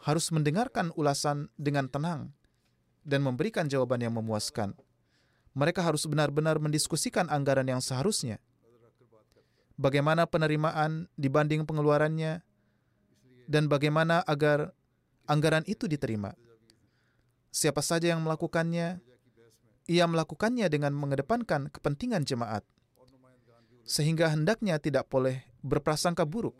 harus 0.03 0.29
mendengarkan 0.29 0.91
ulasan 0.93 1.49
dengan 1.57 1.89
tenang 1.89 2.35
dan 3.07 3.23
memberikan 3.25 3.65
jawaban 3.65 4.03
yang 4.03 4.13
memuaskan. 4.13 4.77
Mereka 5.55 5.79
harus 5.79 6.03
benar-benar 6.03 6.59
mendiskusikan 6.59 7.31
anggaran 7.31 7.65
yang 7.65 7.79
seharusnya. 7.79 8.43
Bagaimana 9.79 10.27
penerimaan 10.27 11.07
dibanding 11.15 11.63
pengeluarannya, 11.63 12.43
dan 13.45 13.69
bagaimana 13.71 14.25
agar 14.25 14.73
anggaran 15.29 15.63
itu 15.67 15.85
diterima. 15.85 16.33
Siapa 17.55 17.79
saja 17.79 18.11
yang 18.11 18.19
melakukannya, 18.25 18.99
ia 19.87 20.05
melakukannya 20.09 20.67
dengan 20.67 20.91
mengedepankan 20.91 21.71
kepentingan 21.71 22.27
jemaat, 22.27 22.67
sehingga 23.87 24.27
hendaknya 24.33 24.75
tidak 24.81 25.07
boleh 25.07 25.45
berprasangka 25.63 26.27
buruk. 26.27 26.57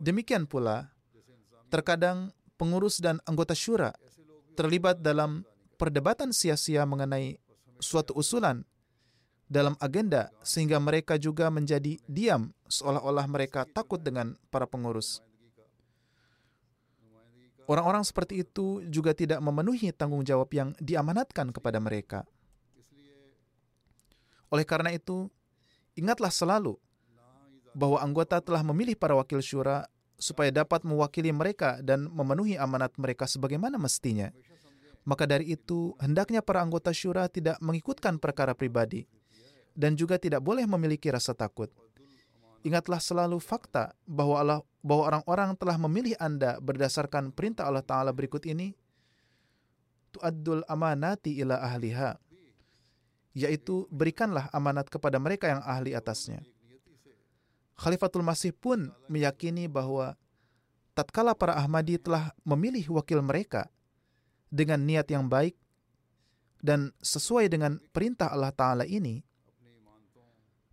Demikian 0.00 0.48
pula, 0.48 0.92
terkadang 1.68 2.32
pengurus 2.56 3.00
dan 3.00 3.20
anggota 3.28 3.52
syura 3.52 3.92
terlibat 4.56 5.04
dalam 5.04 5.44
perdebatan 5.76 6.32
sia-sia 6.32 6.82
mengenai 6.88 7.38
suatu 7.78 8.16
usulan 8.16 8.64
dalam 9.46 9.78
agenda 9.78 10.34
sehingga 10.42 10.82
mereka 10.82 11.14
juga 11.20 11.52
menjadi 11.52 12.00
diam 12.10 12.50
seolah-olah 12.66 13.26
mereka 13.30 13.62
takut 13.70 14.02
dengan 14.02 14.34
para 14.50 14.66
pengurus. 14.66 15.22
Orang-orang 17.66 18.06
seperti 18.06 18.46
itu 18.46 18.82
juga 18.86 19.10
tidak 19.10 19.42
memenuhi 19.42 19.90
tanggung 19.90 20.22
jawab 20.22 20.50
yang 20.54 20.70
diamanatkan 20.78 21.50
kepada 21.50 21.82
mereka. 21.82 22.22
Oleh 24.54 24.62
karena 24.62 24.94
itu, 24.94 25.26
ingatlah 25.98 26.30
selalu 26.30 26.78
bahwa 27.74 27.98
anggota 27.98 28.38
telah 28.38 28.62
memilih 28.62 28.94
para 28.94 29.18
wakil 29.18 29.42
syura 29.42 29.90
supaya 30.16 30.48
dapat 30.54 30.86
mewakili 30.86 31.34
mereka 31.34 31.82
dan 31.82 32.06
memenuhi 32.08 32.54
amanat 32.54 32.94
mereka 32.96 33.26
sebagaimana 33.26 33.76
mestinya. 33.76 34.30
Maka 35.06 35.22
dari 35.22 35.54
itu, 35.54 35.94
hendaknya 36.02 36.42
para 36.42 36.58
anggota 36.58 36.90
syura 36.90 37.30
tidak 37.30 37.62
mengikutkan 37.62 38.18
perkara 38.18 38.58
pribadi 38.58 39.06
dan 39.78 39.94
juga 39.94 40.18
tidak 40.18 40.42
boleh 40.42 40.66
memiliki 40.66 41.06
rasa 41.14 41.30
takut. 41.30 41.70
Ingatlah 42.66 42.98
selalu 42.98 43.38
fakta 43.38 43.94
bahwa 44.02 44.36
Allah 44.42 44.60
bahwa 44.82 45.02
orang-orang 45.14 45.54
telah 45.54 45.78
memilih 45.78 46.18
Anda 46.18 46.58
berdasarkan 46.58 47.30
perintah 47.30 47.70
Allah 47.70 47.86
Ta'ala 47.86 48.10
berikut 48.10 48.42
ini, 48.50 48.74
tu'addul 50.14 50.66
amanati 50.66 51.38
ila 51.38 51.62
ahliha, 51.62 52.18
yaitu 53.34 53.86
berikanlah 53.94 54.50
amanat 54.50 54.90
kepada 54.90 55.22
mereka 55.22 55.50
yang 55.50 55.62
ahli 55.62 55.94
atasnya. 55.94 56.42
Khalifatul 57.78 58.26
Masih 58.26 58.50
pun 58.50 58.90
meyakini 59.06 59.70
bahwa 59.70 60.18
tatkala 60.96 61.36
para 61.36 61.54
Ahmadi 61.54 62.00
telah 62.00 62.32
memilih 62.42 62.98
wakil 62.98 63.20
mereka 63.20 63.70
dengan 64.50 64.82
niat 64.82 65.10
yang 65.10 65.26
baik 65.26 65.54
dan 66.62 66.90
sesuai 67.02 67.50
dengan 67.52 67.78
perintah 67.92 68.32
Allah 68.32 68.50
Ta'ala 68.50 68.84
ini, 68.88 69.22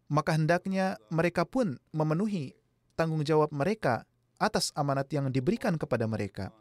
maka 0.10 0.38
hendaknya 0.38 0.98
mereka 1.10 1.44
pun 1.44 1.78
memenuhi 1.94 2.54
tanggung 2.94 3.26
jawab 3.26 3.50
mereka 3.50 4.06
atas 4.38 4.70
amanat 4.78 5.10
yang 5.10 5.30
diberikan 5.34 5.78
kepada 5.78 6.06
mereka. 6.06 6.54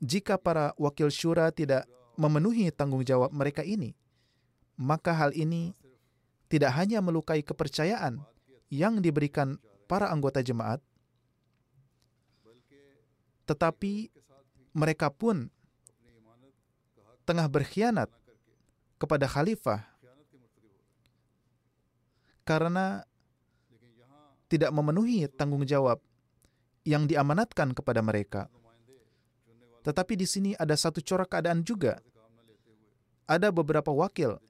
Jika 0.00 0.40
para 0.40 0.72
wakil 0.80 1.12
syura 1.12 1.52
tidak 1.52 1.84
memenuhi 2.16 2.72
tanggung 2.72 3.04
jawab 3.04 3.28
mereka 3.36 3.60
ini, 3.60 3.92
maka 4.80 5.12
hal 5.12 5.36
ini 5.36 5.76
tidak 6.48 6.72
hanya 6.74 7.04
melukai 7.04 7.44
kepercayaan 7.44 8.24
yang 8.72 9.04
diberikan 9.04 9.60
para 9.84 10.08
anggota 10.08 10.40
jemaat, 10.40 10.80
tetapi 13.44 14.08
mereka 14.72 15.10
pun 15.12 15.50
tengah 17.30 17.46
berkhianat 17.46 18.10
kepada 18.98 19.30
khalifah 19.30 19.86
karena 22.42 23.06
tidak 24.50 24.74
memenuhi 24.74 25.30
tanggung 25.30 25.62
jawab 25.62 26.02
yang 26.82 27.06
diamanatkan 27.06 27.70
kepada 27.70 28.02
mereka. 28.02 28.50
Tetapi 29.86 30.18
di 30.18 30.26
sini 30.26 30.50
ada 30.58 30.74
satu 30.74 30.98
corak 30.98 31.30
keadaan 31.30 31.62
juga. 31.62 32.02
Ada 33.30 33.54
beberapa 33.54 33.94
wakil 33.94 34.42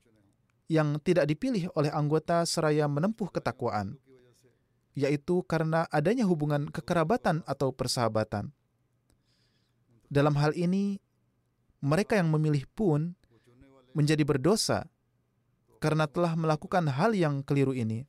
yang 0.72 0.96
tidak 1.04 1.28
dipilih 1.28 1.68
oleh 1.76 1.92
anggota 1.92 2.48
seraya 2.48 2.88
menempuh 2.88 3.28
ketakwaan, 3.28 4.00
yaitu 4.96 5.44
karena 5.44 5.84
adanya 5.92 6.24
hubungan 6.24 6.72
kekerabatan 6.72 7.44
atau 7.44 7.76
persahabatan. 7.76 8.48
Dalam 10.08 10.32
hal 10.40 10.56
ini, 10.56 10.96
mereka 11.80 12.16
yang 12.16 12.28
memilih 12.28 12.68
pun 12.76 13.16
menjadi 13.96 14.22
berdosa 14.22 14.86
karena 15.80 16.04
telah 16.04 16.36
melakukan 16.36 16.86
hal 16.92 17.16
yang 17.16 17.40
keliru 17.40 17.72
ini. 17.72 18.04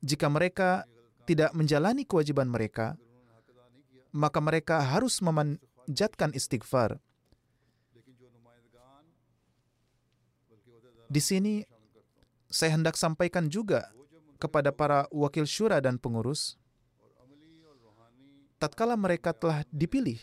Jika 0.00 0.28
mereka 0.28 0.88
tidak 1.28 1.52
menjalani 1.56 2.04
kewajiban 2.04 2.48
mereka, 2.48 2.96
maka 4.12 4.40
mereka 4.40 4.80
harus 4.80 5.20
memanjatkan 5.20 6.32
istighfar. 6.36 7.00
Di 11.08 11.20
sini, 11.20 11.64
saya 12.48 12.74
hendak 12.76 12.96
sampaikan 12.96 13.48
juga 13.48 13.92
kepada 14.40 14.72
para 14.72 15.08
wakil 15.12 15.44
syura 15.44 15.80
dan 15.80 16.00
pengurus, 16.00 16.56
tatkala 18.60 18.96
mereka 18.96 19.32
telah 19.36 19.64
dipilih, 19.68 20.20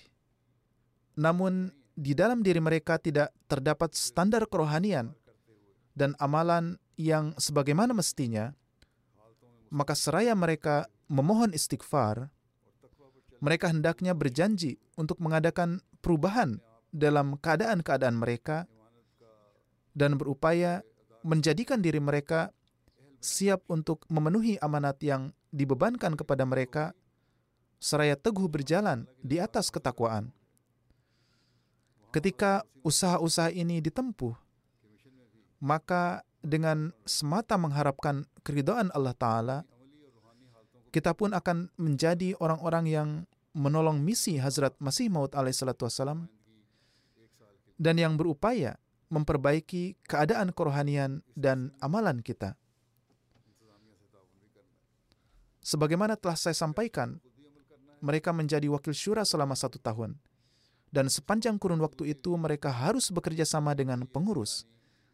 namun 1.14 1.74
di 1.96 2.16
dalam 2.16 2.42
diri 2.42 2.60
mereka 2.64 2.98
tidak 2.98 3.32
terdapat 3.46 3.94
standar 3.94 4.48
kerohanian 4.48 5.12
dan 5.94 6.16
amalan 6.18 6.80
yang 6.96 7.36
sebagaimana 7.36 7.92
mestinya, 7.92 8.54
maka 9.72 9.96
seraya 9.96 10.36
mereka 10.36 10.88
memohon 11.12 11.52
istighfar, 11.52 12.32
mereka 13.42 13.74
hendaknya 13.74 14.14
berjanji 14.14 14.78
untuk 14.96 15.20
mengadakan 15.20 15.82
perubahan 16.00 16.62
dalam 16.92 17.40
keadaan-keadaan 17.40 18.16
mereka 18.16 18.68
dan 19.92 20.16
berupaya 20.16 20.84
menjadikan 21.24 21.80
diri 21.84 22.00
mereka 22.00 22.52
siap 23.22 23.68
untuk 23.70 24.04
memenuhi 24.10 24.58
amanat 24.60 24.98
yang 25.06 25.32
dibebankan 25.54 26.18
kepada 26.18 26.44
mereka, 26.48 26.96
seraya 27.78 28.18
teguh 28.18 28.50
berjalan 28.50 29.06
di 29.22 29.38
atas 29.38 29.70
ketakwaan. 29.70 30.34
Ketika 32.12 32.68
usaha-usaha 32.84 33.56
ini 33.56 33.80
ditempuh, 33.80 34.36
maka 35.64 36.28
dengan 36.44 36.92
semata 37.08 37.56
mengharapkan 37.56 38.28
keridhaan 38.44 38.92
Allah 38.92 39.16
Ta'ala, 39.16 39.58
kita 40.92 41.16
pun 41.16 41.32
akan 41.32 41.72
menjadi 41.80 42.36
orang-orang 42.44 42.86
yang 42.92 43.10
menolong 43.56 44.04
misi 44.04 44.36
Hazrat 44.36 44.76
Masih 44.84 45.08
Maud 45.08 45.32
alaihissalatu 45.32 45.88
wassalam 45.88 46.28
dan 47.80 47.96
yang 47.96 48.20
berupaya 48.20 48.76
memperbaiki 49.08 49.96
keadaan 50.04 50.52
kerohanian 50.52 51.24
dan 51.40 51.72
amalan 51.80 52.20
kita. 52.20 52.60
Sebagaimana 55.64 56.20
telah 56.20 56.36
saya 56.36 56.60
sampaikan, 56.60 57.24
mereka 58.04 58.36
menjadi 58.36 58.68
wakil 58.68 58.92
syura 58.92 59.24
selama 59.24 59.56
satu 59.56 59.80
tahun– 59.80 60.20
dan 60.92 61.08
sepanjang 61.08 61.56
kurun 61.56 61.80
waktu 61.80 62.14
itu 62.14 62.36
mereka 62.36 62.70
harus 62.70 63.10
bekerja 63.10 63.48
sama 63.48 63.72
dengan 63.72 64.04
pengurus 64.06 64.68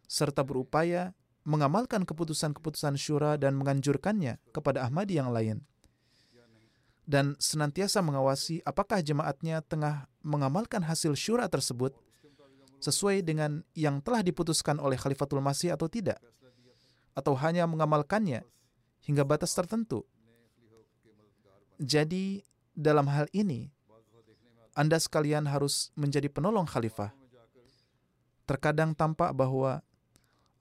serta 0.09 0.41
berupaya 0.41 1.13
mengamalkan 1.47 2.03
keputusan-keputusan 2.03 2.99
syura 2.99 3.39
dan 3.39 3.55
menganjurkannya 3.55 4.41
kepada 4.51 4.83
Ahmadi 4.83 5.21
yang 5.21 5.31
lain 5.31 5.63
dan 7.07 7.39
senantiasa 7.39 8.03
mengawasi 8.03 8.59
apakah 8.67 8.99
jemaatnya 8.99 9.63
tengah 9.63 10.11
mengamalkan 10.19 10.83
hasil 10.83 11.15
syura 11.15 11.47
tersebut 11.47 11.95
sesuai 12.83 13.23
dengan 13.23 13.63
yang 13.73 14.03
telah 14.03 14.19
diputuskan 14.21 14.77
oleh 14.77 14.99
Khalifatul 14.99 15.39
Masih 15.39 15.71
atau 15.71 15.87
tidak 15.87 16.19
atau 17.15 17.33
hanya 17.39 17.65
mengamalkannya 17.65 18.45
hingga 19.07 19.23
batas 19.25 19.55
tertentu. 19.55 20.05
Jadi 21.79 22.43
dalam 22.75 23.07
hal 23.09 23.25
ini 23.33 23.73
anda 24.77 25.01
sekalian 25.01 25.49
harus 25.49 25.89
menjadi 25.97 26.29
penolong 26.29 26.69
khalifah. 26.69 27.09
Terkadang 28.45 28.93
tampak 28.93 29.33
bahwa 29.33 29.81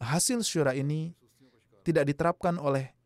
hasil 0.01 0.41
syura 0.41 0.73
ini 0.73 1.13
tidak 1.85 2.09
diterapkan 2.09 2.57
oleh 2.57 2.97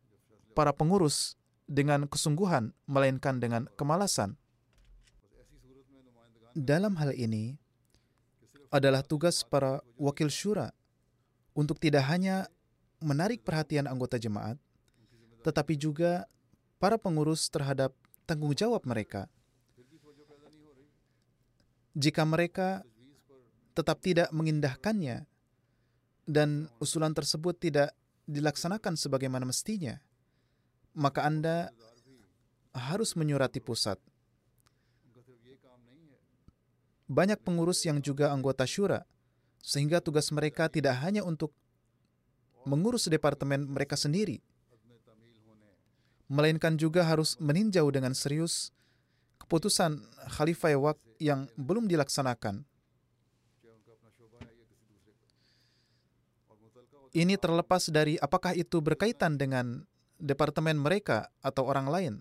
para 0.55 0.71
pengurus 0.71 1.35
dengan 1.67 2.07
kesungguhan, 2.07 2.71
melainkan 2.87 3.43
dengan 3.43 3.67
kemalasan. 3.75 4.39
Dalam 6.55 6.95
hal 6.95 7.11
ini, 7.15 7.59
adalah 8.71 9.03
tugas 9.03 9.43
para 9.43 9.83
wakil 9.99 10.31
syura 10.31 10.71
untuk 11.51 11.75
tidak 11.75 12.07
hanya 12.07 12.47
menarik 13.03 13.43
perhatian 13.43 13.83
anggota 13.83 14.15
jemaat, 14.15 14.55
tetapi 15.43 15.75
juga 15.75 16.23
para 16.79 16.95
pengurus 16.95 17.51
terhadap 17.51 17.91
tanggung 18.23 18.55
jawab 18.55 18.87
mereka 18.87 19.27
jika 21.91 22.23
mereka 22.23 22.85
tetap 23.75 23.99
tidak 24.03 24.31
mengindahkannya 24.31 25.27
dan 26.27 26.67
usulan 26.79 27.11
tersebut 27.11 27.55
tidak 27.59 27.91
dilaksanakan 28.27 28.95
sebagaimana 28.95 29.43
mestinya, 29.43 29.99
maka 30.95 31.27
Anda 31.27 31.71
harus 32.71 33.15
menyurati 33.19 33.59
pusat. 33.59 33.99
Banyak 37.11 37.43
pengurus 37.43 37.83
yang 37.83 37.99
juga 37.99 38.31
anggota 38.31 38.63
syura, 38.63 39.03
sehingga 39.59 39.99
tugas 39.99 40.31
mereka 40.31 40.71
tidak 40.71 40.95
hanya 41.03 41.27
untuk 41.27 41.51
mengurus 42.63 43.11
departemen 43.11 43.67
mereka 43.67 43.99
sendiri, 43.99 44.39
melainkan 46.31 46.79
juga 46.79 47.03
harus 47.03 47.35
meninjau 47.43 47.91
dengan 47.91 48.15
serius 48.15 48.71
keputusan 49.45 50.01
Khalifah 50.37 50.95
yang 51.17 51.49
belum 51.57 51.89
dilaksanakan. 51.89 52.65
Ini 57.11 57.35
terlepas 57.35 57.91
dari 57.91 58.15
apakah 58.15 58.55
itu 58.55 58.79
berkaitan 58.79 59.35
dengan 59.35 59.83
departemen 60.15 60.79
mereka 60.79 61.27
atau 61.43 61.67
orang 61.67 61.91
lain. 61.91 62.13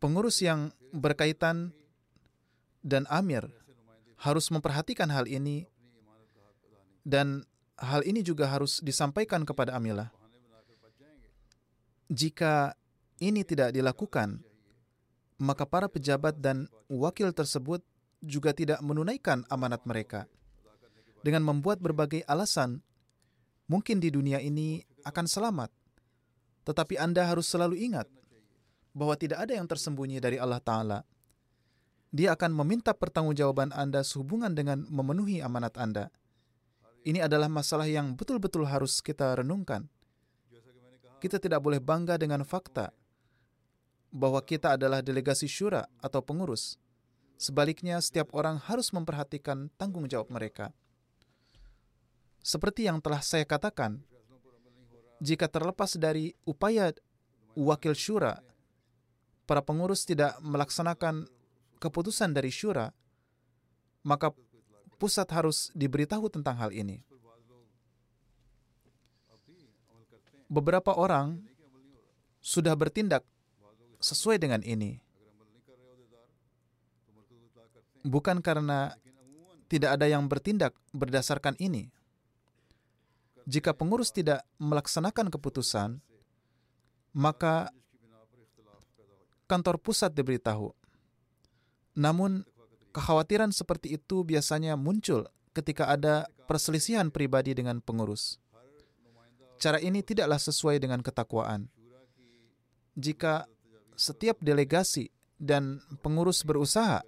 Pengurus 0.00 0.40
yang 0.40 0.72
berkaitan 0.96 1.76
dan 2.80 3.04
amir 3.12 3.44
harus 4.16 4.48
memperhatikan 4.48 5.12
hal 5.12 5.28
ini 5.28 5.68
dan 7.04 7.44
hal 7.76 8.00
ini 8.08 8.24
juga 8.24 8.48
harus 8.48 8.80
disampaikan 8.80 9.44
kepada 9.44 9.76
Amilah. 9.76 10.08
Jika 12.08 12.72
ini 13.20 13.44
tidak 13.44 13.76
dilakukan, 13.76 14.40
maka 15.36 15.68
para 15.68 15.92
pejabat 15.92 16.40
dan 16.40 16.72
wakil 16.88 17.28
tersebut 17.36 17.84
juga 18.24 18.56
tidak 18.56 18.80
menunaikan 18.80 19.44
amanat 19.52 19.84
mereka. 19.84 20.24
Dengan 21.20 21.44
membuat 21.44 21.84
berbagai 21.84 22.24
alasan, 22.24 22.80
mungkin 23.68 24.00
di 24.00 24.08
dunia 24.08 24.40
ini 24.40 24.80
akan 25.04 25.28
selamat. 25.28 25.68
Tetapi 26.64 26.96
Anda 26.96 27.28
harus 27.28 27.44
selalu 27.48 27.76
ingat 27.76 28.08
bahwa 28.96 29.12
tidak 29.20 29.44
ada 29.44 29.52
yang 29.52 29.68
tersembunyi 29.68 30.16
dari 30.16 30.40
Allah 30.40 30.60
Ta'ala. 30.60 31.04
Dia 32.12 32.32
akan 32.36 32.56
meminta 32.56 32.96
pertanggungjawaban 32.96 33.76
Anda 33.76 34.00
sehubungan 34.00 34.56
dengan 34.56 34.88
memenuhi 34.88 35.44
amanat 35.44 35.76
Anda. 35.76 36.08
Ini 37.04 37.24
adalah 37.24 37.52
masalah 37.52 37.88
yang 37.88 38.16
betul-betul 38.16 38.64
harus 38.64 39.00
kita 39.00 39.36
renungkan. 39.40 39.88
Kita 41.20 41.36
tidak 41.36 41.60
boleh 41.60 41.80
bangga 41.80 42.16
dengan 42.16 42.44
fakta 42.48 42.92
bahwa 44.10 44.42
kita 44.42 44.74
adalah 44.74 45.00
delegasi 45.00 45.46
syura 45.46 45.86
atau 46.02 46.22
pengurus. 46.22 46.76
Sebaliknya, 47.40 47.96
setiap 48.02 48.34
orang 48.36 48.60
harus 48.60 48.92
memperhatikan 48.92 49.72
tanggung 49.80 50.04
jawab 50.10 50.28
mereka. 50.28 50.74
Seperti 52.42 52.84
yang 52.90 53.00
telah 53.00 53.22
saya 53.24 53.46
katakan, 53.48 54.02
jika 55.22 55.48
terlepas 55.48 55.96
dari 55.96 56.36
upaya 56.44 56.92
wakil 57.56 57.96
syura, 57.96 58.42
para 59.48 59.64
pengurus 59.64 60.04
tidak 60.04 60.36
melaksanakan 60.44 61.28
keputusan 61.80 62.32
dari 62.36 62.52
syura, 62.52 62.92
maka 64.04 64.32
pusat 65.00 65.28
harus 65.32 65.72
diberitahu 65.72 66.28
tentang 66.28 66.56
hal 66.60 66.70
ini. 66.76 67.00
Beberapa 70.50 70.92
orang 70.98 71.40
sudah 72.42 72.74
bertindak 72.74 73.22
sesuai 74.00 74.40
dengan 74.40 74.64
ini. 74.64 74.98
Bukan 78.00 78.40
karena 78.40 78.96
tidak 79.68 80.00
ada 80.00 80.08
yang 80.08 80.24
bertindak 80.26 80.72
berdasarkan 80.90 81.54
ini. 81.60 81.92
Jika 83.44 83.76
pengurus 83.76 84.10
tidak 84.10 84.42
melaksanakan 84.56 85.28
keputusan, 85.28 86.00
maka 87.12 87.68
kantor 89.50 89.76
pusat 89.82 90.14
diberitahu. 90.14 90.72
Namun, 91.98 92.46
kekhawatiran 92.94 93.50
seperti 93.50 93.98
itu 93.98 94.22
biasanya 94.22 94.78
muncul 94.78 95.26
ketika 95.50 95.90
ada 95.90 96.30
perselisihan 96.46 97.10
pribadi 97.10 97.54
dengan 97.54 97.82
pengurus. 97.82 98.38
Cara 99.60 99.76
ini 99.82 100.00
tidaklah 100.00 100.38
sesuai 100.38 100.80
dengan 100.80 101.04
ketakwaan. 101.04 101.68
Jika 102.96 103.44
setiap 104.00 104.40
delegasi 104.40 105.12
dan 105.36 105.84
pengurus 106.00 106.40
berusaha 106.40 107.04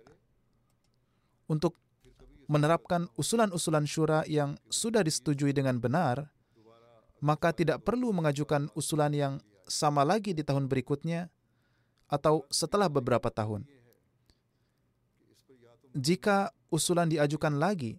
untuk 1.49 1.81
menerapkan 2.53 3.09
usulan-usulan 3.17 3.89
syura 3.89 4.29
yang 4.29 4.61
sudah 4.69 5.01
disetujui 5.01 5.57
dengan 5.57 5.81
benar, 5.81 6.29
maka 7.25 7.57
tidak 7.57 7.81
perlu 7.81 8.13
mengajukan 8.13 8.69
usulan 8.77 9.17
yang 9.17 9.35
sama 9.65 10.05
lagi 10.05 10.37
di 10.37 10.45
tahun 10.45 10.69
berikutnya 10.69 11.33
atau 12.13 12.45
setelah 12.53 12.93
beberapa 12.93 13.33
tahun. 13.33 13.65
Jika 15.97 16.53
usulan 16.69 17.09
diajukan 17.09 17.57
lagi, 17.57 17.97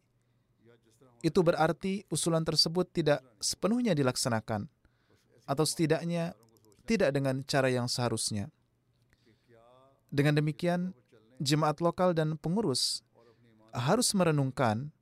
itu 1.26 1.40
berarti 1.42 2.06
usulan 2.14 2.46
tersebut 2.46 2.94
tidak 2.94 3.26
sepenuhnya 3.42 3.98
dilaksanakan, 3.98 4.70
atau 5.50 5.66
setidaknya 5.66 6.38
tidak 6.86 7.10
dengan 7.16 7.42
cara 7.48 7.74
yang 7.74 7.90
seharusnya. 7.90 8.54
Dengan 10.14 10.38
demikian, 10.38 10.94
jemaat 11.42 11.82
lokal 11.82 12.14
dan 12.14 12.38
pengurus 12.38 13.02
harus 13.74 14.14
merenungkan 14.14 14.94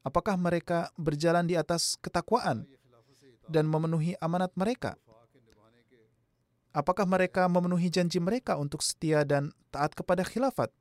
apakah 0.00 0.40
mereka 0.40 0.88
berjalan 0.96 1.44
di 1.44 1.60
atas 1.60 2.00
ketakwaan 2.00 2.64
dan 3.44 3.68
memenuhi 3.68 4.16
amanat 4.16 4.48
mereka. 4.56 4.96
Apakah 6.72 7.04
mereka 7.04 7.44
memenuhi 7.52 7.92
janji 7.92 8.16
mereka 8.16 8.56
untuk 8.56 8.80
setia 8.80 9.28
dan 9.28 9.52
taat 9.68 9.92
kepada 9.92 10.24
khilafat? 10.24 10.72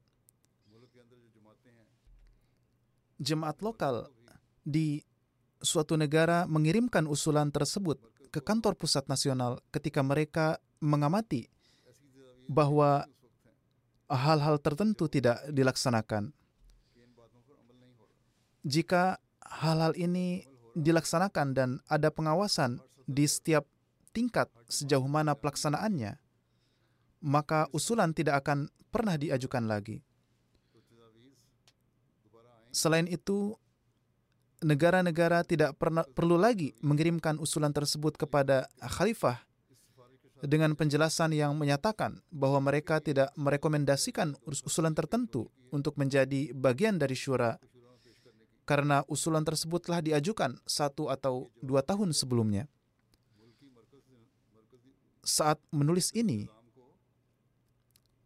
Jemaat 3.20 3.60
lokal 3.60 4.08
di 4.64 5.04
suatu 5.60 6.00
negara 6.00 6.48
mengirimkan 6.48 7.04
usulan 7.04 7.52
tersebut 7.52 8.00
ke 8.32 8.40
kantor 8.40 8.80
pusat 8.80 9.04
nasional 9.12 9.60
ketika 9.76 10.00
mereka 10.00 10.64
mengamati 10.80 11.52
bahwa 12.48 13.04
hal-hal 14.10 14.58
tertentu 14.58 15.06
tidak 15.06 15.46
dilaksanakan. 15.54 16.34
Jika 18.66 19.22
hal-hal 19.40 19.96
ini 19.96 20.44
dilaksanakan 20.76 21.48
dan 21.56 21.70
ada 21.88 22.12
pengawasan 22.12 22.82
di 23.08 23.26
setiap 23.26 23.66
tingkat 24.12 24.50
sejauh 24.68 25.06
mana 25.08 25.38
pelaksanaannya, 25.38 26.18
maka 27.24 27.70
usulan 27.72 28.12
tidak 28.12 28.44
akan 28.46 28.68
pernah 28.90 29.16
diajukan 29.16 29.66
lagi. 29.70 30.02
Selain 32.70 33.10
itu, 33.10 33.58
negara-negara 34.62 35.42
tidak 35.42 35.74
pernah 35.80 36.06
perlu 36.06 36.38
lagi 36.38 36.78
mengirimkan 36.86 37.42
usulan 37.42 37.74
tersebut 37.74 38.20
kepada 38.20 38.70
khalifah 38.78 39.49
dengan 40.44 40.72
penjelasan 40.76 41.36
yang 41.36 41.56
menyatakan 41.56 42.24
bahwa 42.32 42.64
mereka 42.64 43.04
tidak 43.04 43.34
merekomendasikan 43.36 44.40
usulan 44.48 44.96
tertentu 44.96 45.52
untuk 45.74 46.00
menjadi 46.00 46.56
bagian 46.56 46.96
dari 46.96 47.16
syura 47.16 47.60
karena 48.64 49.02
usulan 49.10 49.42
tersebut 49.42 49.90
telah 49.90 50.00
diajukan 50.00 50.62
satu 50.64 51.10
atau 51.10 51.50
dua 51.58 51.82
tahun 51.82 52.14
sebelumnya. 52.14 52.70
Saat 55.26 55.58
menulis 55.74 56.14
ini, 56.14 56.46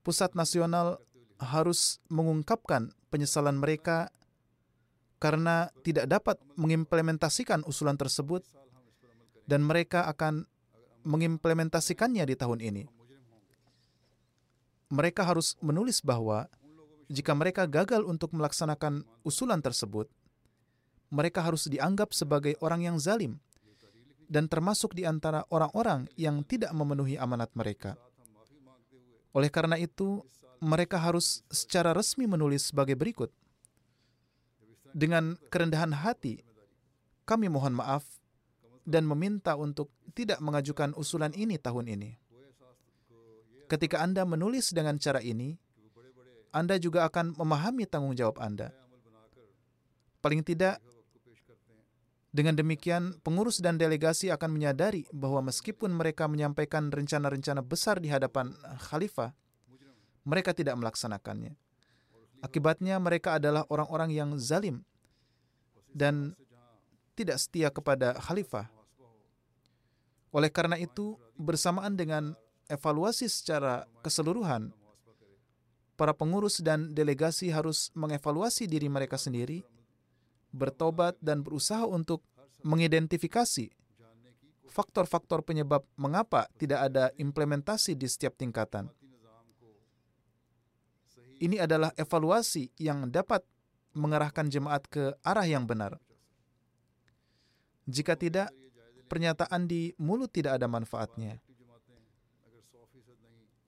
pusat 0.04 0.36
nasional 0.36 1.00
harus 1.40 2.04
mengungkapkan 2.12 2.92
penyesalan 3.08 3.56
mereka 3.56 4.12
karena 5.24 5.72
tidak 5.88 6.12
dapat 6.12 6.38
mengimplementasikan 6.60 7.64
usulan 7.64 7.96
tersebut 7.96 8.44
dan 9.48 9.64
mereka 9.64 10.12
akan 10.12 10.44
mengimplementasikannya 11.04 12.24
di 12.28 12.36
tahun 12.36 12.60
ini. 12.60 12.84
Mereka 14.94 15.22
harus 15.26 15.58
menulis 15.64 16.04
bahwa 16.04 16.48
jika 17.10 17.34
mereka 17.36 17.68
gagal 17.68 18.06
untuk 18.06 18.32
melaksanakan 18.34 19.06
usulan 19.26 19.60
tersebut, 19.60 20.08
mereka 21.14 21.46
harus 21.46 21.70
dianggap 21.70 22.10
sebagai 22.16 22.58
orang 22.64 22.90
yang 22.90 22.98
zalim 22.98 23.38
dan 24.32 24.50
termasuk 24.50 24.98
di 24.98 25.06
antara 25.06 25.46
orang-orang 25.54 26.10
yang 26.18 26.42
tidak 26.42 26.74
memenuhi 26.74 27.22
amanat 27.22 27.54
mereka. 27.54 27.94
Oleh 29.34 29.50
karena 29.50 29.78
itu, 29.78 30.26
mereka 30.64 30.98
harus 30.98 31.44
secara 31.52 31.92
resmi 31.92 32.26
menulis 32.26 32.72
sebagai 32.72 32.96
berikut. 32.96 33.30
Dengan 34.94 35.36
kerendahan 35.50 35.92
hati, 35.92 36.42
kami 37.26 37.50
mohon 37.50 37.78
maaf 37.78 38.06
dan 38.84 39.08
meminta 39.08 39.56
untuk 39.56 39.92
tidak 40.12 40.44
mengajukan 40.44 40.92
usulan 40.96 41.32
ini 41.34 41.56
tahun 41.56 41.88
ini. 41.88 42.12
Ketika 43.72 44.04
Anda 44.04 44.28
menulis 44.28 44.76
dengan 44.76 45.00
cara 45.00 45.24
ini, 45.24 45.56
Anda 46.54 46.78
juga 46.78 47.08
akan 47.10 47.34
memahami 47.40 47.90
tanggung 47.90 48.14
jawab 48.14 48.38
Anda. 48.38 48.70
Paling 50.22 50.46
tidak, 50.46 50.78
dengan 52.30 52.54
demikian, 52.54 53.18
pengurus 53.26 53.62
dan 53.64 53.82
delegasi 53.82 54.30
akan 54.30 54.54
menyadari 54.54 55.08
bahwa 55.10 55.50
meskipun 55.50 55.94
mereka 55.94 56.30
menyampaikan 56.30 56.94
rencana-rencana 56.94 57.66
besar 57.66 57.98
di 57.98 58.14
hadapan 58.14 58.54
khalifah, 58.90 59.34
mereka 60.28 60.56
tidak 60.56 60.78
melaksanakannya. 60.80 61.56
Akibatnya, 62.44 63.00
mereka 63.00 63.40
adalah 63.40 63.64
orang-orang 63.72 64.12
yang 64.12 64.30
zalim 64.36 64.84
dan 65.94 66.36
tidak 67.14 67.38
setia 67.42 67.70
kepada 67.70 68.18
khalifah. 68.18 68.70
Oleh 70.34 70.50
karena 70.50 70.82
itu, 70.82 71.18
bersamaan 71.38 71.94
dengan 71.94 72.34
evaluasi 72.66 73.30
secara 73.30 73.86
keseluruhan, 74.02 74.74
para 75.94 76.12
pengurus 76.12 76.60
dan 76.66 76.90
delegasi 76.92 77.54
harus 77.54 77.94
mengevaluasi 77.94 78.66
diri 78.66 78.90
mereka 78.90 79.16
sendiri 79.16 79.62
bertobat 80.54 81.18
dan 81.18 81.42
berusaha 81.42 81.86
untuk 81.86 82.22
mengidentifikasi 82.62 83.74
faktor-faktor 84.74 85.46
penyebab 85.46 85.86
mengapa 85.98 86.50
tidak 86.58 86.90
ada 86.90 87.14
implementasi 87.18 87.94
di 87.94 88.10
setiap 88.10 88.34
tingkatan. 88.34 88.90
Ini 91.38 91.62
adalah 91.62 91.92
evaluasi 91.94 92.72
yang 92.82 93.12
dapat 93.12 93.46
mengarahkan 93.94 94.50
jemaat 94.50 94.90
ke 94.90 95.14
arah 95.22 95.46
yang 95.46 95.70
benar. 95.70 96.02
Jika 97.84 98.16
tidak, 98.16 98.50
pernyataan 99.12 99.68
di 99.68 99.92
mulut 100.00 100.32
tidak 100.32 100.58
ada 100.58 100.66
manfaatnya. 100.66 101.38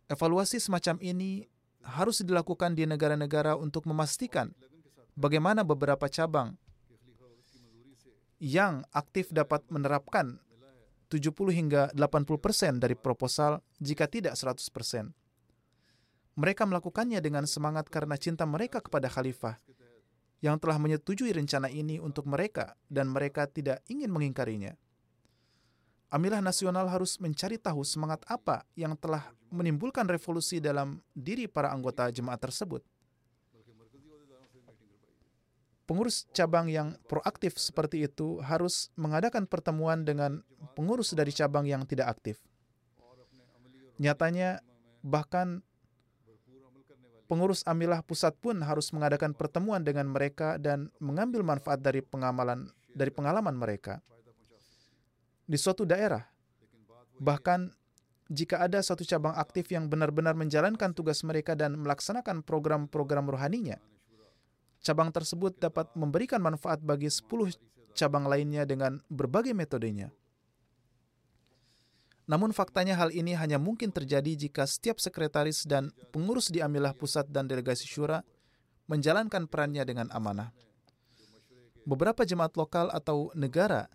Evaluasi 0.05 0.61
semacam 0.61 1.01
ini 1.01 1.45
harus 1.85 2.21
dilakukan 2.21 2.73
di 2.73 2.85
negara-negara 2.85 3.57
untuk 3.57 3.85
memastikan 3.89 4.53
bagaimana 5.17 5.61
beberapa 5.61 6.09
cabang 6.09 6.57
yang 8.37 8.85
aktif 8.93 9.33
dapat 9.33 9.65
menerapkan 9.73 10.37
70 11.09 11.31
hingga 11.53 11.81
80 11.93 12.41
persen 12.41 12.73
dari 12.81 12.93
proposal 12.97 13.61
jika 13.77 14.09
tidak 14.09 14.37
100 14.37 14.61
persen. 14.73 15.13
Mereka 16.35 16.67
melakukannya 16.67 17.23
dengan 17.23 17.47
semangat 17.47 17.87
karena 17.87 18.19
cinta 18.19 18.43
mereka 18.43 18.83
kepada 18.83 19.07
khalifah 19.07 19.55
yang 20.45 20.61
telah 20.61 20.77
menyetujui 20.77 21.33
rencana 21.33 21.73
ini 21.73 21.97
untuk 21.97 22.29
mereka 22.29 22.77
dan 22.85 23.09
mereka 23.09 23.49
tidak 23.49 23.81
ingin 23.89 24.13
mengingkarinya. 24.13 24.77
Amilah 26.13 26.37
nasional 26.37 26.85
harus 26.85 27.17
mencari 27.17 27.57
tahu 27.57 27.81
semangat 27.81 28.21
apa 28.29 28.61
yang 28.77 28.93
telah 28.93 29.33
menimbulkan 29.49 30.05
revolusi 30.05 30.61
dalam 30.61 31.01
diri 31.17 31.49
para 31.49 31.73
anggota 31.73 32.13
jemaat 32.13 32.37
tersebut. 32.37 32.85
Pengurus 35.89 36.29
cabang 36.33 36.69
yang 36.69 36.93
proaktif 37.09 37.57
seperti 37.57 38.05
itu 38.05 38.41
harus 38.41 38.93
mengadakan 38.97 39.49
pertemuan 39.49 40.05
dengan 40.05 40.45
pengurus 40.77 41.13
dari 41.17 41.33
cabang 41.33 41.65
yang 41.65 41.85
tidak 41.89 42.09
aktif. 42.09 42.37
Nyatanya, 43.97 44.61
bahkan 45.01 45.61
pengurus 47.25 47.65
amilah 47.65 48.05
pusat 48.05 48.33
pun 48.37 48.61
harus 48.61 48.93
mengadakan 48.93 49.33
pertemuan 49.33 49.81
dengan 49.81 50.09
mereka 50.09 50.57
dan 50.61 50.93
mengambil 51.01 51.41
manfaat 51.41 51.81
dari 51.81 52.01
pengamalan 52.01 52.69
dari 52.95 53.11
pengalaman 53.11 53.53
mereka. 53.57 53.99
Di 55.45 55.59
suatu 55.59 55.85
daerah, 55.85 56.25
bahkan 57.21 57.69
jika 58.31 58.65
ada 58.65 58.81
satu 58.81 59.05
cabang 59.05 59.37
aktif 59.37 59.69
yang 59.69 59.85
benar-benar 59.85 60.33
menjalankan 60.33 60.95
tugas 60.97 61.21
mereka 61.21 61.53
dan 61.53 61.77
melaksanakan 61.77 62.41
program-program 62.41 63.29
rohaninya, 63.29 63.77
cabang 64.81 65.13
tersebut 65.13 65.61
dapat 65.61 65.91
memberikan 65.93 66.41
manfaat 66.41 66.81
bagi 66.81 67.11
10 67.11 67.29
cabang 67.93 68.25
lainnya 68.25 68.65
dengan 68.65 68.97
berbagai 69.07 69.53
metodenya. 69.53 70.09
Namun 72.25 72.49
faktanya 72.57 72.97
hal 72.97 73.13
ini 73.13 73.37
hanya 73.37 73.61
mungkin 73.61 73.93
terjadi 73.93 74.33
jika 74.33 74.65
setiap 74.65 74.97
sekretaris 74.97 75.69
dan 75.69 75.93
pengurus 76.09 76.49
di 76.49 76.57
Amilah 76.57 76.97
Pusat 76.97 77.29
dan 77.29 77.45
Delegasi 77.45 77.85
Syura 77.85 78.25
menjalankan 78.89 79.45
perannya 79.45 79.85
dengan 79.85 80.09
amanah. 80.09 80.49
Beberapa 81.85 82.25
jemaat 82.25 82.57
lokal 82.57 82.89
atau 82.89 83.29
negara 83.37 83.85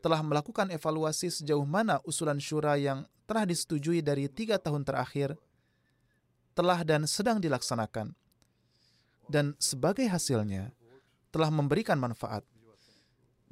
telah 0.00 0.24
melakukan 0.24 0.72
evaluasi 0.72 1.28
sejauh 1.28 1.68
mana 1.68 2.00
usulan 2.08 2.40
syura 2.40 2.80
yang 2.80 3.04
telah 3.28 3.44
disetujui 3.44 4.00
dari 4.00 4.32
tiga 4.32 4.56
tahun 4.56 4.88
terakhir 4.88 5.36
telah 6.56 6.80
dan 6.82 7.04
sedang 7.04 7.36
dilaksanakan. 7.36 8.16
Dan 9.28 9.52
sebagai 9.60 10.08
hasilnya, 10.08 10.72
telah 11.28 11.52
memberikan 11.52 12.00
manfaat. 12.00 12.42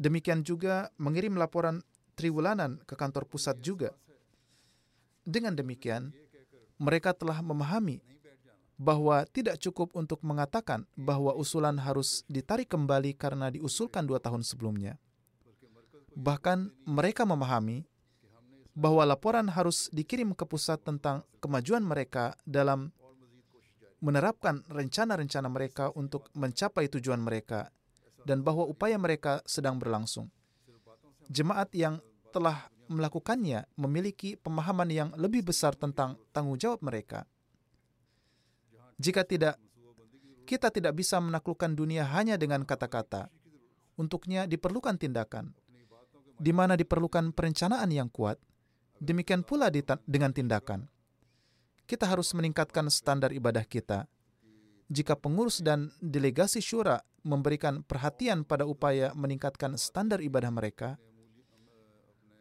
Demikian 0.01 0.41
juga 0.41 0.89
mengirim 0.97 1.37
laporan 1.37 1.85
triwulanan 2.17 2.81
ke 2.89 2.97
kantor 2.97 3.29
pusat 3.29 3.61
juga. 3.61 3.93
Dengan 5.27 5.59
demikian, 5.59 6.15
mereka 6.79 7.11
telah 7.11 7.43
memahami 7.43 7.99
bahwa 8.79 9.25
tidak 9.33 9.59
cukup 9.59 9.91
untuk 9.97 10.23
mengatakan 10.23 10.87
bahwa 10.95 11.35
usulan 11.35 11.81
harus 11.81 12.23
ditarik 12.31 12.71
kembali 12.71 13.17
karena 13.17 13.51
diusulkan 13.51 14.07
dua 14.07 14.23
tahun 14.23 14.47
sebelumnya. 14.47 15.01
Bahkan 16.15 16.87
mereka 16.87 17.27
memahami 17.27 17.85
bahwa 18.77 19.03
laporan 19.09 19.49
harus 19.49 19.89
dikirim 19.91 20.37
ke 20.37 20.45
pusat 20.45 20.79
tentang 20.85 21.25
kemajuan 21.41 21.81
mereka 21.81 22.37
dalam 22.45 22.93
menerapkan 24.05 24.61
rencana-rencana 24.69 25.49
mereka 25.49 25.89
untuk 25.97 26.29
mencapai 26.37 26.87
tujuan 26.93 27.19
mereka 27.19 27.73
dan 28.29 28.45
bahwa 28.45 28.69
upaya 28.69 29.01
mereka 29.01 29.41
sedang 29.49 29.81
berlangsung. 29.81 30.29
Jemaat 31.33 31.73
yang 31.73 31.99
telah 32.31 32.69
melakukannya 32.87 33.67
memiliki 33.79 34.35
pemahaman 34.39 34.91
yang 34.91 35.11
lebih 35.15 35.47
besar 35.47 35.75
tentang 35.75 36.19
tanggung 36.31 36.59
jawab 36.59 36.83
mereka. 36.83 37.27
Jika 38.97 39.29
tidak, 39.29 39.61
kita 40.49 40.73
tidak 40.73 40.97
bisa 40.97 41.21
menaklukkan 41.21 41.75
dunia 41.77 42.07
hanya 42.17 42.41
dengan 42.41 42.65
kata-kata. 42.65 43.29
Untuknya 43.97 44.45
diperlukan 44.45 44.97
tindakan, 45.01 45.57
di 46.37 46.53
mana 46.53 46.77
diperlukan 46.77 47.33
perencanaan 47.33 47.89
yang 47.93 48.09
kuat. 48.13 48.37
Demikian 48.97 49.45
pula 49.45 49.69
dengan 50.09 50.33
tindakan. 50.33 50.89
Kita 51.85 52.09
harus 52.09 52.33
meningkatkan 52.33 52.89
standar 52.89 53.33
ibadah 53.33 53.65
kita. 53.65 54.09
Jika 54.89 55.19
pengurus 55.19 55.61
dan 55.61 55.91
delegasi 55.99 56.63
syura 56.63 57.03
memberikan 57.27 57.83
perhatian 57.83 58.47
pada 58.47 58.65
upaya 58.65 59.11
meningkatkan 59.19 59.75
standar 59.75 60.23
ibadah 60.23 60.49
mereka, 60.55 60.97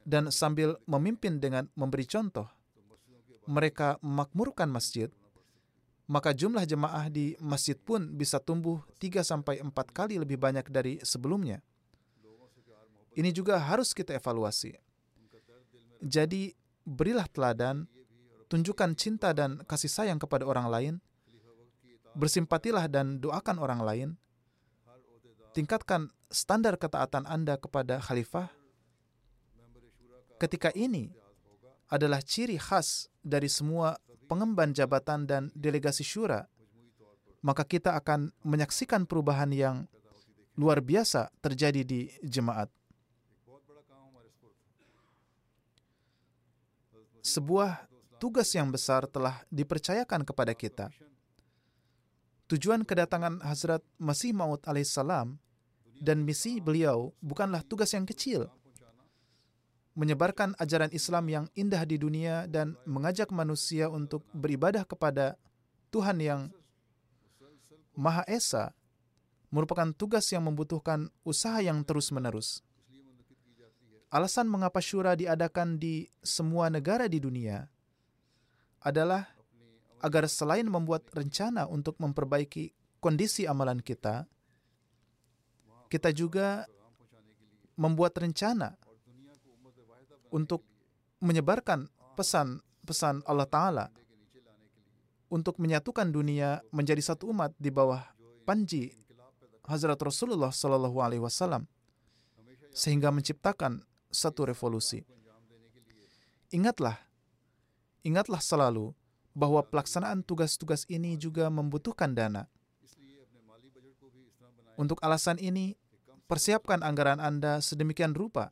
dan 0.05 0.29
sambil 0.29 0.77
memimpin 0.85 1.41
dengan 1.41 1.65
memberi 1.73 2.05
contoh, 2.05 2.45
mereka 3.49 3.97
memakmurkan 4.05 4.69
masjid, 4.69 5.09
maka 6.05 6.33
jumlah 6.37 6.65
jemaah 6.69 7.09
di 7.09 7.33
masjid 7.41 7.73
pun 7.73 8.13
bisa 8.13 8.37
tumbuh 8.37 8.85
3 9.01 9.25
sampai 9.25 9.57
4 9.61 9.73
kali 9.89 10.21
lebih 10.21 10.37
banyak 10.37 10.69
dari 10.69 11.01
sebelumnya. 11.01 11.65
Ini 13.17 13.33
juga 13.33 13.57
harus 13.57 13.95
kita 13.95 14.13
evaluasi. 14.13 14.77
Jadi, 16.05 16.53
berilah 16.85 17.25
teladan, 17.25 17.89
tunjukkan 18.45 18.93
cinta 18.93 19.33
dan 19.33 19.65
kasih 19.65 19.89
sayang 19.89 20.21
kepada 20.21 20.45
orang 20.45 20.67
lain, 20.69 20.93
bersimpatilah 22.13 22.85
dan 22.85 23.17
doakan 23.17 23.57
orang 23.57 23.81
lain, 23.81 24.09
tingkatkan 25.55 26.11
standar 26.29 26.75
ketaatan 26.77 27.25
Anda 27.25 27.57
kepada 27.57 27.97
khalifah. 28.03 28.64
Ketika 30.45 30.69
ini 30.77 31.09
adalah 31.89 32.21
ciri 32.21 32.61
khas 32.61 33.09
dari 33.25 33.49
semua 33.49 33.97
pengemban 34.29 34.77
jabatan 34.77 35.25
dan 35.25 35.49
delegasi 35.57 36.05
syura, 36.05 36.45
maka 37.41 37.65
kita 37.65 37.97
akan 37.97 38.29
menyaksikan 38.45 39.09
perubahan 39.09 39.49
yang 39.49 39.89
luar 40.53 40.85
biasa 40.85 41.33
terjadi 41.41 41.81
di 41.81 42.13
jemaat. 42.21 42.69
Sebuah 47.25 47.89
tugas 48.21 48.53
yang 48.53 48.69
besar 48.69 49.09
telah 49.09 49.41
dipercayakan 49.49 50.21
kepada 50.29 50.53
kita. 50.53 50.93
Tujuan 52.53 52.85
kedatangan 52.85 53.41
Hazrat 53.41 53.81
Masih 53.97 54.29
Maud 54.29 54.61
alaihissalam 54.69 55.41
dan 55.97 56.21
misi 56.21 56.61
beliau 56.61 57.17
bukanlah 57.17 57.65
tugas 57.65 57.97
yang 57.97 58.05
kecil. 58.05 58.53
Menyebarkan 59.95 60.59
ajaran 60.59 60.91
Islam 60.91 61.25
yang 61.31 61.45
indah 61.55 61.87
di 61.87 61.95
dunia 61.95 62.51
dan 62.51 62.75
mengajak 62.83 63.31
manusia 63.31 63.87
untuk 63.87 64.27
beribadah 64.35 64.83
kepada 64.83 65.39
Tuhan 65.87 66.19
yang 66.19 66.41
Maha 67.95 68.27
Esa 68.27 68.75
merupakan 69.55 69.87
tugas 69.95 70.27
yang 70.35 70.43
membutuhkan 70.43 71.07
usaha 71.23 71.63
yang 71.63 71.79
terus-menerus. 71.87 72.59
Alasan 74.11 74.51
mengapa 74.51 74.83
syura 74.83 75.15
diadakan 75.15 75.79
di 75.79 76.11
semua 76.19 76.67
negara 76.67 77.07
di 77.07 77.23
dunia 77.23 77.63
adalah 78.83 79.31
agar 80.03 80.27
selain 80.27 80.67
membuat 80.67 81.07
rencana 81.15 81.71
untuk 81.71 81.95
memperbaiki 82.03 82.75
kondisi 82.99 83.47
amalan 83.47 83.79
kita, 83.79 84.27
kita 85.87 86.11
juga 86.11 86.67
membuat 87.79 88.19
rencana 88.19 88.75
untuk 90.35 90.67
menyebarkan 91.23 91.87
pesan-pesan 92.19 93.23
Allah 93.23 93.47
Ta'ala 93.47 93.85
untuk 95.31 95.55
menyatukan 95.63 96.11
dunia 96.11 96.59
menjadi 96.75 96.99
satu 96.99 97.31
umat 97.31 97.55
di 97.55 97.71
bawah 97.71 98.03
panji 98.43 98.91
Hazrat 99.65 99.97
Rasulullah 99.97 100.51
Sallallahu 100.51 100.99
Alaihi 100.99 101.23
Wasallam 101.23 101.65
sehingga 102.75 103.09
menciptakan 103.09 103.81
satu 104.11 104.45
revolusi. 104.45 105.07
Ingatlah, 106.51 106.99
ingatlah 108.03 108.43
selalu 108.43 108.91
bahwa 109.31 109.63
pelaksanaan 109.63 110.21
tugas-tugas 110.21 110.83
ini 110.91 111.15
juga 111.15 111.47
membutuhkan 111.49 112.11
dana. 112.13 112.47
Untuk 114.75 114.99
alasan 115.01 115.39
ini, 115.39 115.79
persiapkan 116.27 116.83
anggaran 116.83 117.23
Anda 117.23 117.63
sedemikian 117.63 118.11
rupa 118.11 118.51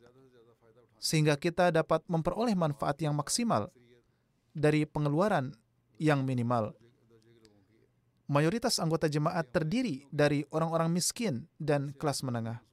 sehingga 1.03 1.35
kita 1.35 1.67
dapat 1.75 1.99
memperoleh 2.07 2.55
manfaat 2.55 2.95
yang 3.03 3.11
maksimal 3.11 3.67
dari 4.55 4.87
pengeluaran 4.87 5.51
yang 5.99 6.23
minimal. 6.23 6.71
Mayoritas 8.31 8.79
anggota 8.79 9.11
jemaat 9.11 9.51
terdiri 9.51 10.07
dari 10.07 10.47
orang-orang 10.47 10.87
miskin 10.95 11.43
dan 11.59 11.91
kelas 11.99 12.23
menengah. 12.23 12.63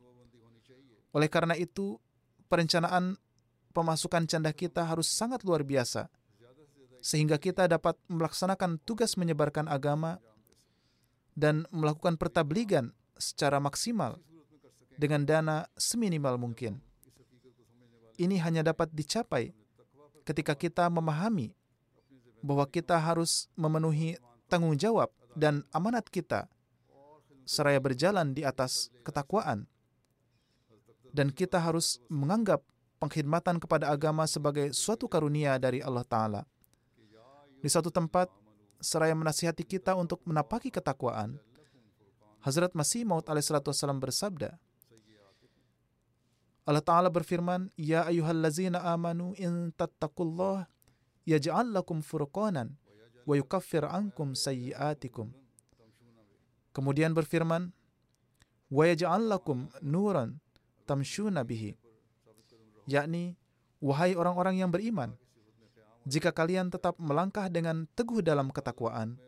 Oleh 1.10 1.26
karena 1.26 1.58
itu, 1.58 1.98
perencanaan 2.46 3.18
pemasukan 3.74 4.30
canda 4.30 4.54
kita 4.54 4.86
harus 4.86 5.10
sangat 5.10 5.42
luar 5.42 5.66
biasa, 5.66 6.06
sehingga 7.02 7.34
kita 7.34 7.66
dapat 7.66 7.98
melaksanakan 8.06 8.78
tugas 8.86 9.18
menyebarkan 9.18 9.66
agama 9.66 10.22
dan 11.34 11.66
melakukan 11.74 12.14
pertabligan 12.14 12.94
secara 13.18 13.58
maksimal 13.58 14.22
dengan 14.94 15.26
dana 15.26 15.66
seminimal 15.74 16.38
mungkin. 16.38 16.89
Ini 18.20 18.36
hanya 18.44 18.60
dapat 18.60 18.92
dicapai 18.92 19.56
ketika 20.28 20.52
kita 20.52 20.92
memahami 20.92 21.56
bahwa 22.44 22.68
kita 22.68 23.00
harus 23.00 23.48
memenuhi 23.56 24.20
tanggung 24.44 24.76
jawab 24.76 25.08
dan 25.32 25.64
amanat 25.72 26.04
kita 26.12 26.44
seraya 27.48 27.80
berjalan 27.80 28.36
di 28.36 28.44
atas 28.44 28.92
ketakwaan. 29.00 29.64
Dan 31.10 31.32
kita 31.32 31.58
harus 31.58 31.98
menganggap 32.06 32.62
pengkhidmatan 33.00 33.58
kepada 33.58 33.90
agama 33.90 34.28
sebagai 34.28 34.70
suatu 34.76 35.10
karunia 35.10 35.58
dari 35.58 35.82
Allah 35.82 36.06
Ta'ala. 36.06 36.42
Di 37.58 37.66
satu 37.66 37.90
tempat, 37.90 38.30
seraya 38.78 39.16
menasihati 39.16 39.66
kita 39.66 39.98
untuk 39.98 40.22
menapaki 40.22 40.70
ketakwaan, 40.70 41.40
Hazrat 42.40 42.72
Masih 42.78 43.02
Maud 43.02 43.26
alaihissalam 43.26 43.98
bersabda, 43.98 44.54
Allah 46.68 46.84
Ta'ala 46.84 47.08
berfirman, 47.08 47.72
Ya 47.76 48.04
ayuhallazina 48.04 48.84
amanu 48.84 49.32
in 49.40 49.72
tattaqullah 49.74 50.68
yaj'al 51.24 51.72
lakum 51.72 52.04
furqanan 52.04 52.76
wa 53.24 53.34
yukaffir 53.36 53.84
ankum 53.88 54.36
sayyiatikum. 54.36 55.32
Kemudian 56.76 57.16
berfirman, 57.16 57.72
Wa 58.70 58.84
yaj'al 58.86 59.26
lakum 59.26 59.72
nuran 59.80 60.38
tamshuna 60.84 61.42
bihi. 61.42 61.74
Yakni, 62.86 63.34
wahai 63.80 64.14
orang-orang 64.14 64.60
yang 64.60 64.70
beriman, 64.70 65.16
jika 66.04 66.32
kalian 66.32 66.72
tetap 66.72 66.96
melangkah 66.98 67.46
dengan 67.52 67.86
teguh 67.94 68.24
dalam 68.24 68.48
ketakwaan 68.50 69.20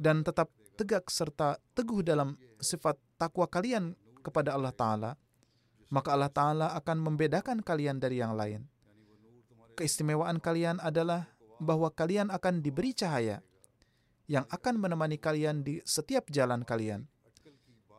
dan 0.00 0.22
tetap 0.24 0.48
tegak 0.80 1.12
serta 1.12 1.60
teguh 1.76 2.00
dalam 2.00 2.40
sifat 2.56 2.96
takwa 3.20 3.44
kalian 3.44 3.92
kepada 4.24 4.56
Allah 4.56 4.72
Ta'ala, 4.72 5.10
maka 5.90 6.14
Allah 6.14 6.30
Ta'ala 6.30 6.66
akan 6.78 7.02
membedakan 7.02 7.60
kalian 7.60 7.98
dari 7.98 8.22
yang 8.22 8.38
lain. 8.38 8.64
Keistimewaan 9.74 10.38
kalian 10.38 10.78
adalah 10.78 11.26
bahwa 11.58 11.90
kalian 11.90 12.30
akan 12.30 12.62
diberi 12.62 12.94
cahaya 12.94 13.42
yang 14.30 14.46
akan 14.46 14.78
menemani 14.78 15.18
kalian 15.18 15.66
di 15.66 15.82
setiap 15.82 16.30
jalan 16.30 16.62
kalian, 16.62 17.10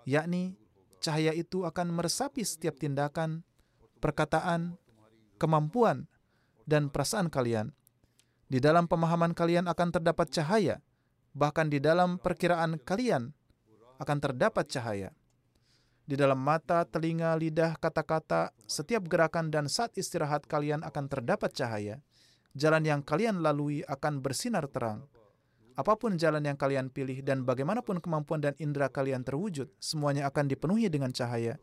yakni 0.08 0.56
cahaya 1.04 1.36
itu 1.36 1.68
akan 1.68 1.92
meresapi 1.92 2.42
setiap 2.48 2.80
tindakan, 2.80 3.44
perkataan, 4.00 4.80
kemampuan, 5.36 6.08
dan 6.64 6.88
perasaan 6.88 7.28
kalian. 7.28 7.76
Di 8.48 8.64
dalam 8.64 8.88
pemahaman 8.88 9.36
kalian 9.36 9.68
akan 9.68 9.90
terdapat 9.92 10.32
cahaya, 10.32 10.80
bahkan 11.36 11.68
di 11.68 11.84
dalam 11.84 12.20
perkiraan 12.20 12.80
kalian 12.80 13.36
akan 14.00 14.18
terdapat 14.20 14.68
cahaya. 14.72 15.12
Di 16.06 16.20
dalam 16.20 16.42
mata, 16.42 16.84
telinga, 16.84 17.38
lidah, 17.38 17.78
kata-kata, 17.78 18.52
setiap 18.66 19.06
gerakan 19.08 19.54
dan 19.54 19.70
saat 19.70 19.96
istirahat 19.96 20.50
kalian 20.50 20.82
akan 20.82 21.06
terdapat 21.08 21.54
cahaya. 21.54 22.02
Jalan 22.52 22.84
yang 22.84 23.02
kalian 23.06 23.40
lalui 23.40 23.86
akan 23.88 24.20
bersinar 24.20 24.68
terang. 24.68 25.08
Apa 25.80 25.96
pun 25.96 26.20
jalan 26.20 26.44
yang 26.44 26.60
kalian 26.60 26.92
pilih 26.92 27.24
dan 27.24 27.48
bagaimanapun 27.48 28.04
kemampuan 28.04 28.44
dan 28.44 28.54
indera 28.60 28.92
kalian 28.92 29.24
terwujud, 29.24 29.72
semuanya 29.80 30.28
akan 30.28 30.52
dipenuhi 30.52 30.92
dengan 30.92 31.16
cahaya 31.16 31.56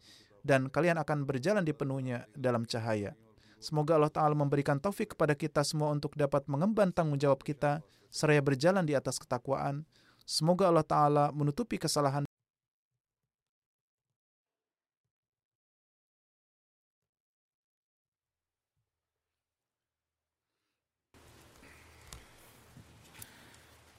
dan 0.47 0.71
kalian 0.73 0.97
akan 0.97 1.29
berjalan 1.29 1.61
dipenuhnya 1.67 2.25
dalam 2.33 2.65
cahaya. 2.65 3.13
Semoga 3.59 3.99
Allah 3.99 4.13
Ta'ala 4.13 4.39
memberikan 4.39 4.79
taufik 4.79 5.19
kepada 5.19 5.35
kita 5.35 5.67
semua 5.67 5.91
untuk 5.91 6.15
dapat 6.15 6.47
mengemban 6.47 6.95
tanggung 6.95 7.19
jawab 7.19 7.43
kita 7.43 7.83
seraya 8.07 8.39
berjalan 8.39 8.87
di 8.87 8.95
atas 8.95 9.19
ketakwaan. 9.19 9.83
Semoga 10.23 10.71
Allah 10.71 10.87
Ta'ala 10.87 11.25
menutupi 11.35 11.75
kesalahan 11.75 12.28